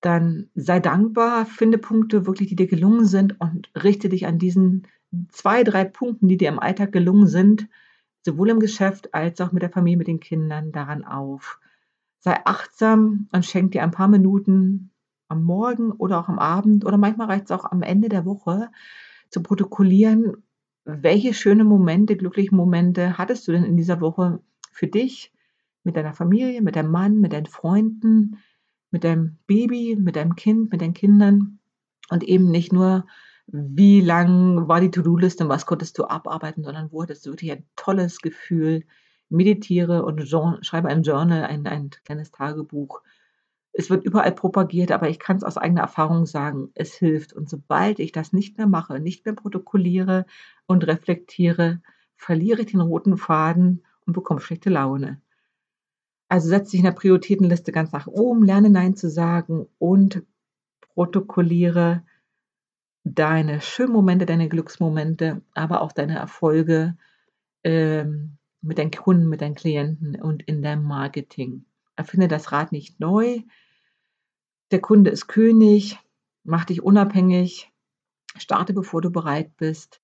dann 0.00 0.50
sei 0.54 0.80
dankbar, 0.80 1.46
finde 1.46 1.78
Punkte 1.78 2.26
wirklich, 2.26 2.48
die 2.48 2.56
dir 2.56 2.66
gelungen 2.66 3.06
sind 3.06 3.40
und 3.40 3.70
richte 3.74 4.08
dich 4.08 4.26
an 4.26 4.38
diesen 4.38 4.86
zwei, 5.30 5.64
drei 5.64 5.84
Punkten, 5.84 6.28
die 6.28 6.36
dir 6.36 6.48
im 6.48 6.58
Alltag 6.58 6.92
gelungen 6.92 7.26
sind, 7.26 7.68
sowohl 8.26 8.50
im 8.50 8.60
Geschäft 8.60 9.14
als 9.14 9.40
auch 9.40 9.52
mit 9.52 9.62
der 9.62 9.70
Familie, 9.70 9.96
mit 9.96 10.08
den 10.08 10.20
Kindern 10.20 10.72
daran 10.72 11.04
auf. 11.04 11.60
Sei 12.18 12.36
achtsam 12.44 13.28
und 13.32 13.46
schenk 13.46 13.72
dir 13.72 13.82
ein 13.82 13.92
paar 13.92 14.08
Minuten 14.08 14.90
am 15.28 15.44
Morgen 15.44 15.92
oder 15.92 16.20
auch 16.20 16.28
am 16.28 16.38
Abend 16.38 16.84
oder 16.84 16.98
manchmal 16.98 17.28
reicht 17.28 17.46
es 17.46 17.50
auch 17.52 17.64
am 17.64 17.82
Ende 17.82 18.08
der 18.08 18.26
Woche 18.26 18.68
zu 19.30 19.42
protokollieren, 19.42 20.42
welche 20.84 21.34
schöne 21.34 21.64
Momente, 21.64 22.16
glückliche 22.16 22.54
Momente 22.54 23.16
hattest 23.16 23.46
du 23.46 23.52
denn 23.52 23.64
in 23.64 23.76
dieser 23.76 24.00
Woche 24.00 24.40
für 24.70 24.86
dich, 24.86 25.32
mit 25.84 25.96
deiner 25.96 26.12
Familie, 26.12 26.62
mit 26.62 26.74
deinem 26.74 26.90
Mann, 26.90 27.20
mit 27.20 27.32
deinen 27.32 27.46
Freunden, 27.46 28.38
mit 28.90 29.04
deinem 29.04 29.38
Baby, 29.46 29.96
mit 29.96 30.16
deinem 30.16 30.34
Kind, 30.34 30.72
mit 30.72 30.80
deinen 30.80 30.94
Kindern 30.94 31.60
und 32.10 32.24
eben 32.24 32.50
nicht 32.50 32.72
nur, 32.72 33.06
wie 33.46 34.00
lang 34.00 34.68
war 34.68 34.80
die 34.80 34.90
To-Do-Liste 34.90 35.44
und 35.44 35.50
was 35.50 35.66
konntest 35.66 35.98
du 35.98 36.04
abarbeiten, 36.04 36.64
sondern 36.64 36.90
wo 36.90 37.02
hattest 37.02 37.26
du 37.26 37.30
wirklich 37.30 37.52
ein 37.52 37.66
tolles 37.76 38.18
Gefühl, 38.18 38.84
meditiere 39.28 40.04
und 40.04 40.26
schreibe 40.28 40.88
ein 40.88 41.02
Journal, 41.02 41.44
ein, 41.44 41.66
ein 41.66 41.90
kleines 42.04 42.30
Tagebuch. 42.30 43.02
Es 43.72 43.90
wird 43.90 44.04
überall 44.04 44.32
propagiert, 44.32 44.90
aber 44.90 45.08
ich 45.08 45.18
kann 45.18 45.36
es 45.36 45.44
aus 45.44 45.58
eigener 45.58 45.82
Erfahrung 45.82 46.26
sagen, 46.26 46.70
es 46.74 46.94
hilft. 46.94 47.32
Und 47.32 47.48
sobald 47.48 47.98
ich 47.98 48.12
das 48.12 48.32
nicht 48.32 48.56
mehr 48.56 48.66
mache, 48.66 49.00
nicht 49.00 49.24
mehr 49.24 49.34
protokolliere 49.34 50.26
und 50.66 50.86
reflektiere, 50.86 51.82
verliere 52.16 52.62
ich 52.62 52.68
den 52.68 52.80
roten 52.80 53.18
Faden 53.18 53.84
und 54.06 54.12
bekomme 54.12 54.40
schlechte 54.40 54.70
Laune. 54.70 55.20
Also 56.28 56.48
setze 56.48 56.72
dich 56.72 56.80
in 56.80 56.86
der 56.86 56.92
Prioritätenliste 56.92 57.70
ganz 57.70 57.92
nach 57.92 58.06
oben, 58.06 58.44
lerne 58.44 58.70
Nein 58.70 58.96
zu 58.96 59.10
sagen 59.10 59.66
und 59.78 60.24
protokolliere 60.80 62.02
deine 63.06 63.60
schönen 63.60 63.92
Momente, 63.92 64.26
deine 64.26 64.48
Glücksmomente, 64.48 65.40
aber 65.54 65.80
auch 65.80 65.92
deine 65.92 66.18
Erfolge 66.18 66.96
ähm, 67.62 68.38
mit 68.62 68.78
deinen 68.78 68.90
Kunden, 68.90 69.28
mit 69.28 69.42
deinen 69.42 69.54
Klienten 69.54 70.20
und 70.20 70.42
in 70.42 70.60
deinem 70.60 70.82
Marketing. 70.82 71.64
Erfinde 71.94 72.26
das 72.26 72.50
Rad 72.50 72.72
nicht 72.72 72.98
neu. 72.98 73.42
Der 74.72 74.80
Kunde 74.80 75.10
ist 75.10 75.28
König. 75.28 75.98
Mach 76.42 76.64
dich 76.64 76.82
unabhängig. 76.82 77.70
Starte, 78.36 78.72
bevor 78.72 79.02
du 79.02 79.10
bereit 79.10 79.56
bist. 79.56 80.00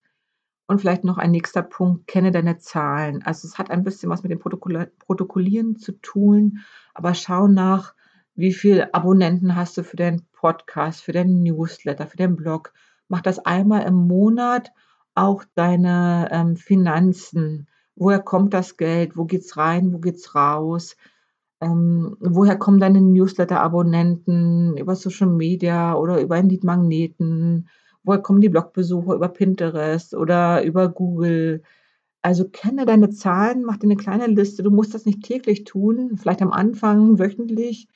Und 0.68 0.80
vielleicht 0.80 1.02
noch 1.02 1.18
ein 1.18 1.32
nächster 1.32 1.62
Punkt, 1.62 2.06
kenne 2.06 2.30
deine 2.30 2.58
Zahlen. 2.58 3.22
Also 3.24 3.48
es 3.48 3.58
hat 3.58 3.70
ein 3.70 3.82
bisschen 3.82 4.10
was 4.10 4.22
mit 4.22 4.30
dem 4.30 4.38
Protokollieren 4.38 5.76
zu 5.76 5.92
tun, 6.00 6.60
aber 6.94 7.14
schau 7.14 7.48
nach, 7.48 7.94
wie 8.34 8.52
viele 8.52 8.94
Abonnenten 8.94 9.56
hast 9.56 9.76
du 9.76 9.82
für 9.82 9.96
deinen 9.96 10.24
Podcast, 10.32 11.02
für 11.02 11.12
deinen 11.12 11.42
Newsletter, 11.42 12.06
für 12.06 12.16
deinen 12.16 12.36
Blog. 12.36 12.72
Mach 13.12 13.20
das 13.20 13.40
einmal 13.40 13.82
im 13.82 14.08
Monat, 14.08 14.72
auch 15.14 15.44
deine 15.54 16.30
ähm, 16.32 16.56
Finanzen. 16.56 17.68
Woher 17.94 18.20
kommt 18.20 18.54
das 18.54 18.78
Geld? 18.78 19.18
Wo 19.18 19.26
geht's 19.26 19.58
rein? 19.58 19.92
Wo 19.92 19.98
geht's 19.98 20.34
raus? 20.34 20.96
Ähm, 21.60 22.16
woher 22.20 22.56
kommen 22.56 22.80
deine 22.80 23.02
Newsletter-Abonnenten? 23.02 24.78
Über 24.78 24.96
Social 24.96 25.28
Media 25.28 25.94
oder 25.94 26.22
über 26.22 26.36
einen 26.36 26.48
Lead-Magneten? 26.48 27.68
Woher 28.02 28.22
kommen 28.22 28.40
die 28.40 28.48
Blogbesucher? 28.48 29.14
Über 29.14 29.28
Pinterest 29.28 30.14
oder 30.14 30.64
über 30.64 30.88
Google? 30.88 31.62
Also 32.22 32.48
kenne 32.48 32.86
deine 32.86 33.10
Zahlen, 33.10 33.62
mach 33.62 33.76
dir 33.76 33.88
eine 33.88 33.96
kleine 33.96 34.26
Liste. 34.26 34.62
Du 34.62 34.70
musst 34.70 34.94
das 34.94 35.04
nicht 35.04 35.22
täglich 35.22 35.64
tun, 35.64 36.16
vielleicht 36.16 36.40
am 36.40 36.50
Anfang 36.50 37.18
wöchentlich, 37.18 37.88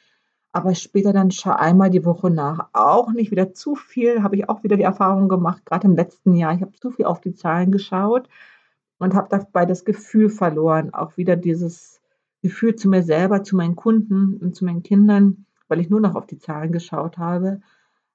aber 0.57 0.75
später 0.75 1.13
dann 1.13 1.31
schau 1.31 1.51
einmal 1.51 1.91
die 1.91 2.07
Woche 2.07 2.31
nach. 2.31 2.71
Auch 2.73 3.13
nicht 3.13 3.31
wieder 3.31 3.53
zu 3.53 3.75
viel, 3.75 4.23
habe 4.23 4.37
ich 4.37 4.49
auch 4.49 4.65
wieder 4.65 4.79
die 4.79 4.85
Erfahrung 4.85 5.29
gemacht, 5.29 5.67
gerade 5.67 5.87
im 5.87 5.97
letzten 5.97 6.35
Jahr. 6.35 6.55
Ich 6.55 6.63
habe 6.63 6.73
zu 6.73 6.91
viel 6.91 7.05
auf 7.05 7.21
die 7.21 7.35
Zahlen 7.35 7.71
geschaut 7.71 8.27
und 8.97 9.15
habe 9.15 9.29
dabei 9.29 9.67
das 9.67 9.85
Gefühl 9.85 10.31
verloren, 10.31 10.95
auch 10.95 11.19
wieder 11.19 11.37
dieses 11.37 12.01
Gefühl 12.41 12.75
zu 12.75 12.89
mir 12.89 13.03
selber, 13.03 13.43
zu 13.43 13.55
meinen 13.55 13.77
Kunden 13.77 14.39
und 14.39 14.57
zu 14.57 14.65
meinen 14.65 14.83
Kindern, 14.83 15.45
weil 15.69 15.79
ich 15.79 15.91
nur 15.91 16.01
noch 16.01 16.15
auf 16.15 16.27
die 16.27 16.39
Zahlen 16.39 16.73
geschaut 16.73 17.19
habe. 17.19 17.61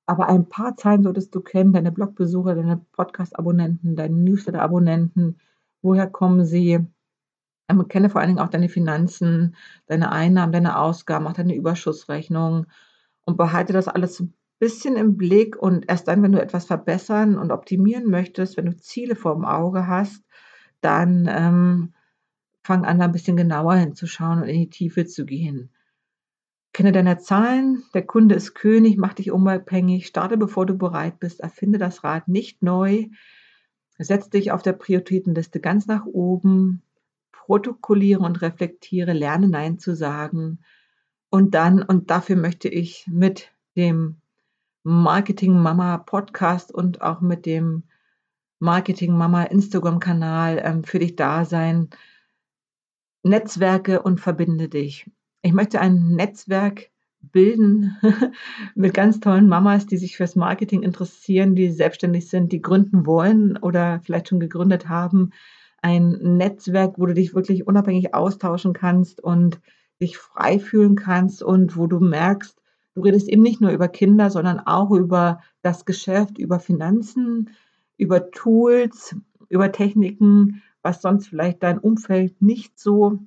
Aber 0.08 0.28
ein 0.28 0.50
paar 0.50 0.76
Zahlen 0.76 1.04
solltest 1.04 1.36
du 1.36 1.42
kennen, 1.42 1.74
deine 1.74 1.92
Blogbesucher, 1.92 2.56
deine 2.56 2.82
Podcast-Abonnenten, 2.94 3.96
deine 3.96 4.16
Newsletter-Abonnenten, 4.16 5.38
woher 5.84 6.08
kommen 6.08 6.44
sie? 6.44 6.80
Ähm, 7.72 7.88
kenne 7.88 8.10
vor 8.10 8.22
allen 8.22 8.30
Dingen 8.30 8.40
auch 8.40 8.50
deine 8.50 8.70
Finanzen, 8.70 9.56
deine 9.88 10.12
Einnahmen, 10.12 10.52
deine 10.54 10.78
Ausgaben, 10.78 11.28
auch 11.28 11.34
deine 11.34 11.56
Überschussrechnung. 11.56 12.68
Und 13.24 13.38
behalte 13.38 13.74
das 13.74 13.88
alles 13.88 14.20
ein 14.20 14.34
bisschen 14.60 14.96
im 14.96 15.18
Blick 15.18 15.56
und 15.58 15.90
erst 15.90 16.08
dann, 16.08 16.22
wenn 16.22 16.32
du 16.32 16.42
etwas 16.42 16.66
verbessern 16.66 17.38
und 17.38 17.52
optimieren 17.52 18.10
möchtest, 18.10 18.58
wenn 18.58 18.68
du 18.68 18.78
Ziele 18.78 19.16
vor 19.16 19.34
dem 19.34 19.46
Auge 19.46 19.88
hast, 19.88 20.24
dann 20.82 21.28
ähm, 21.28 21.94
fang 22.64 22.86
an, 22.86 23.00
da 23.00 23.06
ein 23.06 23.12
bisschen 23.12 23.38
genauer 23.38 23.76
hinzuschauen 23.76 24.42
und 24.42 24.48
in 24.48 24.60
die 24.60 24.70
Tiefe 24.70 25.06
zu 25.06 25.26
gehen. 25.26 25.72
Kenne 26.74 26.92
deine 26.92 27.18
Zahlen, 27.18 27.84
der 27.94 28.06
Kunde 28.06 28.36
ist 28.36 28.54
König, 28.54 28.98
mach 28.98 29.14
dich 29.14 29.32
unabhängig, 29.32 30.08
starte 30.08 30.38
bevor 30.38 30.66
du 30.66 30.78
bereit 30.78 31.20
bist, 31.20 31.42
erfinde 31.42 31.80
das 31.80 32.04
Rad 32.04 32.28
nicht 32.28 32.62
neu, 32.62 33.08
setz 33.98 34.30
dich 34.30 34.52
auf 34.52 34.62
der 34.62 34.74
Prioritätenliste 34.74 35.60
ganz 35.60 35.88
nach 35.88 36.06
oben, 36.06 36.84
protokolliere 37.52 38.22
und 38.22 38.42
reflektiere, 38.42 39.12
lerne 39.12 39.50
Nein 39.50 39.78
zu 39.78 39.94
sagen 39.94 40.60
und 41.30 41.54
dann, 41.54 41.84
und 41.84 42.10
dafür 42.10 42.38
möchte 42.38 42.70
ich 42.70 43.06
mit 43.12 43.52
dem 43.76 44.22
Marketing 44.84 45.60
Mama 45.60 45.98
Podcast 45.98 46.74
und 46.74 47.02
auch 47.02 47.20
mit 47.20 47.46
dem 47.46 47.84
Marketing 48.60 49.18
Mama 49.18 49.44
Instagram-Kanal 49.44 50.62
ähm, 50.64 50.86
für 50.86 51.00
dich 51.00 51.18
da 51.18 51.44
sein. 51.44 51.90
Netzwerke 53.22 54.02
und 54.02 54.22
verbinde 54.22 54.70
dich. 54.70 55.12
Ich 55.42 55.52
möchte 55.52 55.82
ein 55.82 56.16
Netzwerk 56.16 56.90
bilden 57.20 57.98
mit 58.76 58.94
ganz 58.94 59.20
tollen 59.20 59.50
Mamas, 59.50 59.88
die 59.88 59.98
sich 59.98 60.16
fürs 60.16 60.38
Marketing 60.38 60.84
interessieren, 60.84 61.56
die 61.56 61.70
selbstständig 61.70 62.30
sind, 62.30 62.54
die 62.54 62.62
gründen 62.62 63.06
wollen 63.06 63.58
oder 63.58 64.00
vielleicht 64.06 64.30
schon 64.30 64.40
gegründet 64.40 64.88
haben. 64.88 65.32
Ein 65.82 66.38
Netzwerk, 66.38 66.96
wo 66.98 67.06
du 67.06 67.14
dich 67.14 67.34
wirklich 67.34 67.68
unabhängig 67.68 68.14
austauschen 68.14 68.74
kannst 68.74 69.22
und 69.22 69.60
dich 70.02 70.18
frei 70.18 70.60
fühlen 70.60 70.96
kannst 70.96 71.44
und 71.44 71.78
wo 71.78 71.88
du 71.88 72.00
merkst, 72.00 72.62
du 72.96 73.02
redest 73.02 73.28
eben 73.28 73.42
nicht 73.42 73.62
nur 73.62 73.72
über 73.72 73.88
Kinder, 73.88 74.30
sondern 74.30 74.60
auch 74.60 74.92
über 74.92 75.42
das 75.62 75.86
Geschäft, 75.86 76.38
über 76.38 76.60
Finanzen, 76.60 77.52
über 77.98 78.32
Tools, 78.32 79.16
über 79.50 79.72
Techniken, 79.72 80.64
was 80.82 81.02
sonst 81.02 81.28
vielleicht 81.28 81.62
dein 81.64 81.78
Umfeld 81.78 82.42
nicht 82.42 82.80
so 82.80 83.20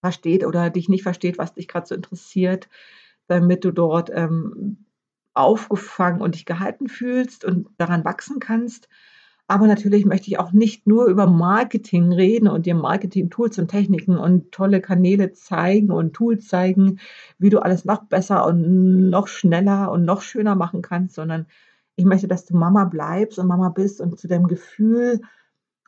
versteht 0.00 0.44
oder 0.44 0.70
dich 0.70 0.88
nicht 0.88 1.02
versteht, 1.02 1.38
was 1.38 1.54
dich 1.54 1.66
gerade 1.66 1.86
so 1.86 1.94
interessiert, 1.94 2.68
damit 3.26 3.64
du 3.64 3.72
dort 3.72 4.10
ähm, 4.12 4.86
aufgefangen 5.34 6.20
und 6.20 6.34
dich 6.34 6.46
gehalten 6.46 6.88
fühlst 6.88 7.44
und 7.44 7.68
daran 7.76 8.04
wachsen 8.04 8.38
kannst. 8.38 8.88
Aber 9.48 9.68
natürlich 9.68 10.04
möchte 10.04 10.28
ich 10.28 10.38
auch 10.40 10.50
nicht 10.50 10.86
nur 10.88 11.06
über 11.06 11.26
Marketing 11.28 12.12
reden 12.12 12.48
und 12.48 12.66
dir 12.66 12.74
Marketing-Tools 12.74 13.58
und 13.58 13.68
Techniken 13.68 14.18
und 14.18 14.50
tolle 14.50 14.80
Kanäle 14.80 15.32
zeigen 15.32 15.92
und 15.92 16.14
Tools 16.14 16.48
zeigen, 16.48 16.98
wie 17.38 17.50
du 17.50 17.60
alles 17.60 17.84
noch 17.84 18.04
besser 18.04 18.44
und 18.46 19.08
noch 19.08 19.28
schneller 19.28 19.92
und 19.92 20.04
noch 20.04 20.22
schöner 20.22 20.56
machen 20.56 20.82
kannst, 20.82 21.14
sondern 21.14 21.46
ich 21.94 22.04
möchte, 22.04 22.26
dass 22.26 22.44
du 22.44 22.56
Mama 22.56 22.84
bleibst 22.86 23.38
und 23.38 23.46
Mama 23.46 23.68
bist 23.68 24.00
und 24.00 24.18
zu 24.18 24.26
deinem 24.26 24.48
Gefühl 24.48 25.20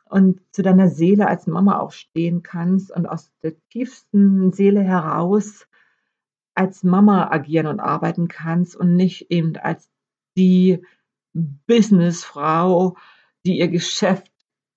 und 0.05 0.41
zu 0.51 0.63
deiner 0.63 0.87
Seele 0.87 1.27
als 1.27 1.45
Mama 1.45 1.79
auch 1.79 1.91
stehen 1.91 2.43
kannst 2.43 2.91
und 2.91 3.07
aus 3.07 3.31
der 3.43 3.53
tiefsten 3.69 4.53
Seele 4.53 4.81
heraus 4.81 5.67
als 6.55 6.83
Mama 6.83 7.29
agieren 7.29 7.67
und 7.67 7.79
arbeiten 7.79 8.27
kannst 8.29 8.75
und 8.75 8.95
nicht 8.95 9.31
eben 9.31 9.55
als 9.57 9.89
die 10.35 10.81
Businessfrau, 11.33 12.95
die 13.45 13.59
ihr 13.59 13.67
Geschäft 13.67 14.31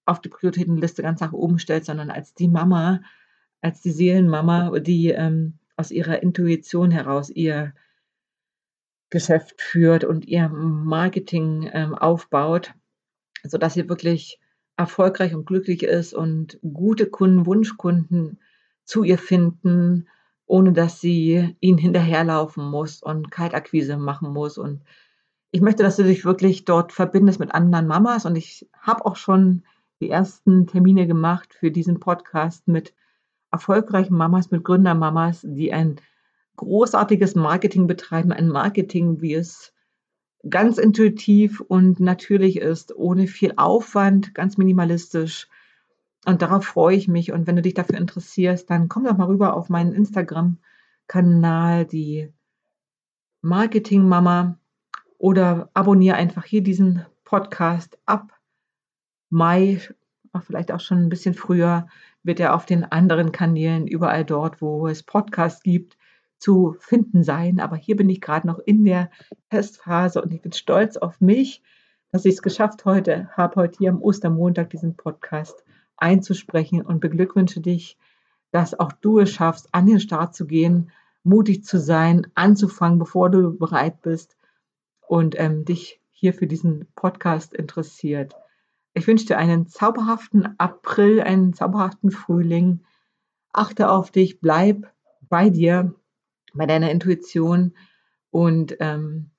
auf 0.05 0.20
die 0.20 0.29
Prioritätenliste 0.29 1.03
ganz 1.03 1.20
nach 1.20 1.33
oben 1.33 1.59
stellt, 1.59 1.85
sondern 1.85 2.11
als 2.11 2.35
die 2.35 2.48
Mama, 2.48 3.01
als 3.61 3.83
die 3.83 3.92
Seelenmama, 3.92 4.79
die 4.81 5.11
ähm, 5.11 5.59
aus 5.77 5.90
ihrer 5.90 6.22
Intuition 6.22 6.90
heraus 6.90 7.31
ihr 7.31 7.75
Geschäft 9.11 9.61
führt 9.61 10.05
und 10.05 10.27
ihr 10.27 10.48
Marketing 10.48 11.70
ähm, 11.72 11.94
aufbaut, 11.94 12.72
sodass 13.44 13.75
sie 13.75 13.88
wirklich 13.88 14.40
erfolgreich 14.77 15.35
und 15.35 15.44
glücklich 15.44 15.83
ist 15.83 16.14
und 16.14 16.59
gute 16.62 17.07
Kunden, 17.07 17.46
Wunschkunden 17.46 18.40
zu 18.85 19.05
ihr 19.05 19.18
finden, 19.18 20.09
ohne 20.46 20.72
dass 20.72 21.01
sie 21.01 21.57
ihnen 21.61 21.79
hinterherlaufen 21.79 22.64
muss 22.64 23.03
und 23.03 23.31
Kaltakquise 23.31 23.96
machen 23.96 24.33
muss. 24.33 24.59
Und 24.59 24.83
ich 25.52 25.60
möchte, 25.60 25.82
dass 25.82 25.96
du 25.96 26.02
dich 26.02 26.24
wirklich 26.24 26.64
dort 26.64 26.92
verbindest 26.92 27.38
mit 27.38 27.54
anderen 27.54 27.86
Mamas. 27.86 28.24
Und 28.24 28.36
ich 28.36 28.68
habe 28.80 29.04
auch 29.04 29.16
schon 29.16 29.62
die 30.00 30.08
ersten 30.08 30.66
Termine 30.66 31.06
gemacht 31.06 31.54
für 31.54 31.70
diesen 31.70 32.00
Podcast 32.00 32.66
mit 32.66 32.94
erfolgreichen 33.52 34.16
Mamas, 34.16 34.50
mit 34.50 34.64
Gründermamas, 34.64 35.42
die 35.46 35.72
ein 35.72 35.96
großartiges 36.56 37.34
Marketing 37.34 37.86
betreiben, 37.86 38.32
ein 38.32 38.48
Marketing, 38.48 39.20
wie 39.20 39.34
es 39.34 39.74
ganz 40.48 40.78
intuitiv 40.78 41.60
und 41.60 42.00
natürlich 42.00 42.56
ist, 42.56 42.96
ohne 42.96 43.26
viel 43.26 43.52
Aufwand, 43.56 44.34
ganz 44.34 44.56
minimalistisch. 44.56 45.48
Und 46.24 46.40
darauf 46.40 46.64
freue 46.64 46.96
ich 46.96 47.08
mich. 47.08 47.30
Und 47.30 47.46
wenn 47.46 47.56
du 47.56 47.62
dich 47.62 47.74
dafür 47.74 47.98
interessierst, 47.98 48.70
dann 48.70 48.88
komm 48.88 49.04
doch 49.04 49.18
mal 49.18 49.26
rüber 49.26 49.54
auf 49.54 49.68
meinen 49.68 49.92
Instagram-Kanal, 49.92 51.84
die 51.84 52.32
Marketing 53.42 54.08
Mama, 54.08 54.58
oder 55.22 55.70
abonniere 55.72 56.16
einfach 56.16 56.44
hier 56.44 56.64
diesen 56.64 57.06
Podcast 57.22 57.96
ab 58.06 58.32
Mai, 59.30 59.80
vielleicht 60.44 60.72
auch 60.72 60.80
schon 60.80 60.98
ein 60.98 61.08
bisschen 61.08 61.35
früher, 61.35 61.87
wird 62.24 62.40
er 62.40 62.56
auf 62.56 62.66
den 62.66 62.82
anderen 62.85 63.30
Kanälen, 63.30 63.87
überall 63.87 64.24
dort, 64.24 64.61
wo 64.61 64.88
es 64.88 65.04
Podcasts 65.04 65.62
gibt, 65.62 65.96
zu 66.38 66.74
finden 66.80 67.22
sein. 67.22 67.61
Aber 67.61 67.76
hier 67.76 67.94
bin 67.94 68.08
ich 68.08 68.20
gerade 68.20 68.48
noch 68.48 68.58
in 68.58 68.85
der 68.85 69.12
Testphase 69.48 70.20
und 70.20 70.35
ich 70.35 70.42
bin 70.42 70.50
stolz 70.50 70.96
auf 70.96 71.20
mich, 71.20 71.62
dass 72.11 72.24
ich 72.24 72.35
es 72.35 72.42
geschafft 72.42 72.85
heute 72.85 73.30
habe, 73.37 73.54
heute 73.54 73.78
hier 73.78 73.90
am 73.90 74.02
Ostermontag 74.02 74.70
diesen 74.70 74.96
Podcast 74.96 75.64
einzusprechen 75.96 76.82
und 76.82 76.98
beglückwünsche 76.98 77.61
dich, 77.61 77.96
dass 78.50 78.78
auch 78.78 78.90
du 78.90 79.20
es 79.20 79.30
schaffst, 79.30 79.68
an 79.70 79.87
den 79.87 80.00
Start 80.00 80.35
zu 80.35 80.48
gehen, 80.48 80.90
mutig 81.22 81.62
zu 81.62 81.78
sein, 81.78 82.26
anzufangen, 82.35 82.98
bevor 82.98 83.30
du 83.30 83.56
bereit 83.56 84.02
bist 84.02 84.37
und 85.06 85.38
ähm, 85.38 85.64
dich 85.64 86.00
hier 86.10 86.34
für 86.34 86.46
diesen 86.46 86.86
Podcast 86.94 87.54
interessiert. 87.54 88.34
Ich 88.94 89.06
wünsche 89.06 89.26
dir 89.26 89.38
einen 89.38 89.66
zauberhaften 89.66 90.58
April, 90.58 91.20
einen 91.20 91.54
zauberhaften 91.54 92.10
Frühling. 92.10 92.84
Achte 93.52 93.90
auf 93.90 94.10
dich, 94.10 94.40
bleib 94.40 94.92
bei 95.28 95.50
dir 95.50 95.94
bei 96.54 96.66
deiner 96.66 96.90
Intuition. 96.90 97.74
Und 98.30 98.76
ähm, 98.80 99.30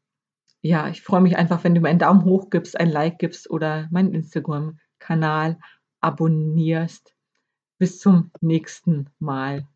ja, 0.61 0.87
ich 0.89 1.01
freue 1.01 1.21
mich 1.21 1.37
einfach, 1.37 1.63
wenn 1.63 1.75
du 1.75 1.81
mir 1.81 1.89
einen 1.89 1.99
Daumen 1.99 2.23
hoch 2.23 2.49
gibst, 2.49 2.79
ein 2.79 2.89
Like 2.89 3.19
gibst 3.19 3.49
oder 3.49 3.87
meinen 3.91 4.13
Instagram-Kanal 4.13 5.59
abonnierst. 6.01 7.13
Bis 7.77 7.99
zum 7.99 8.31
nächsten 8.41 9.09
Mal. 9.19 9.67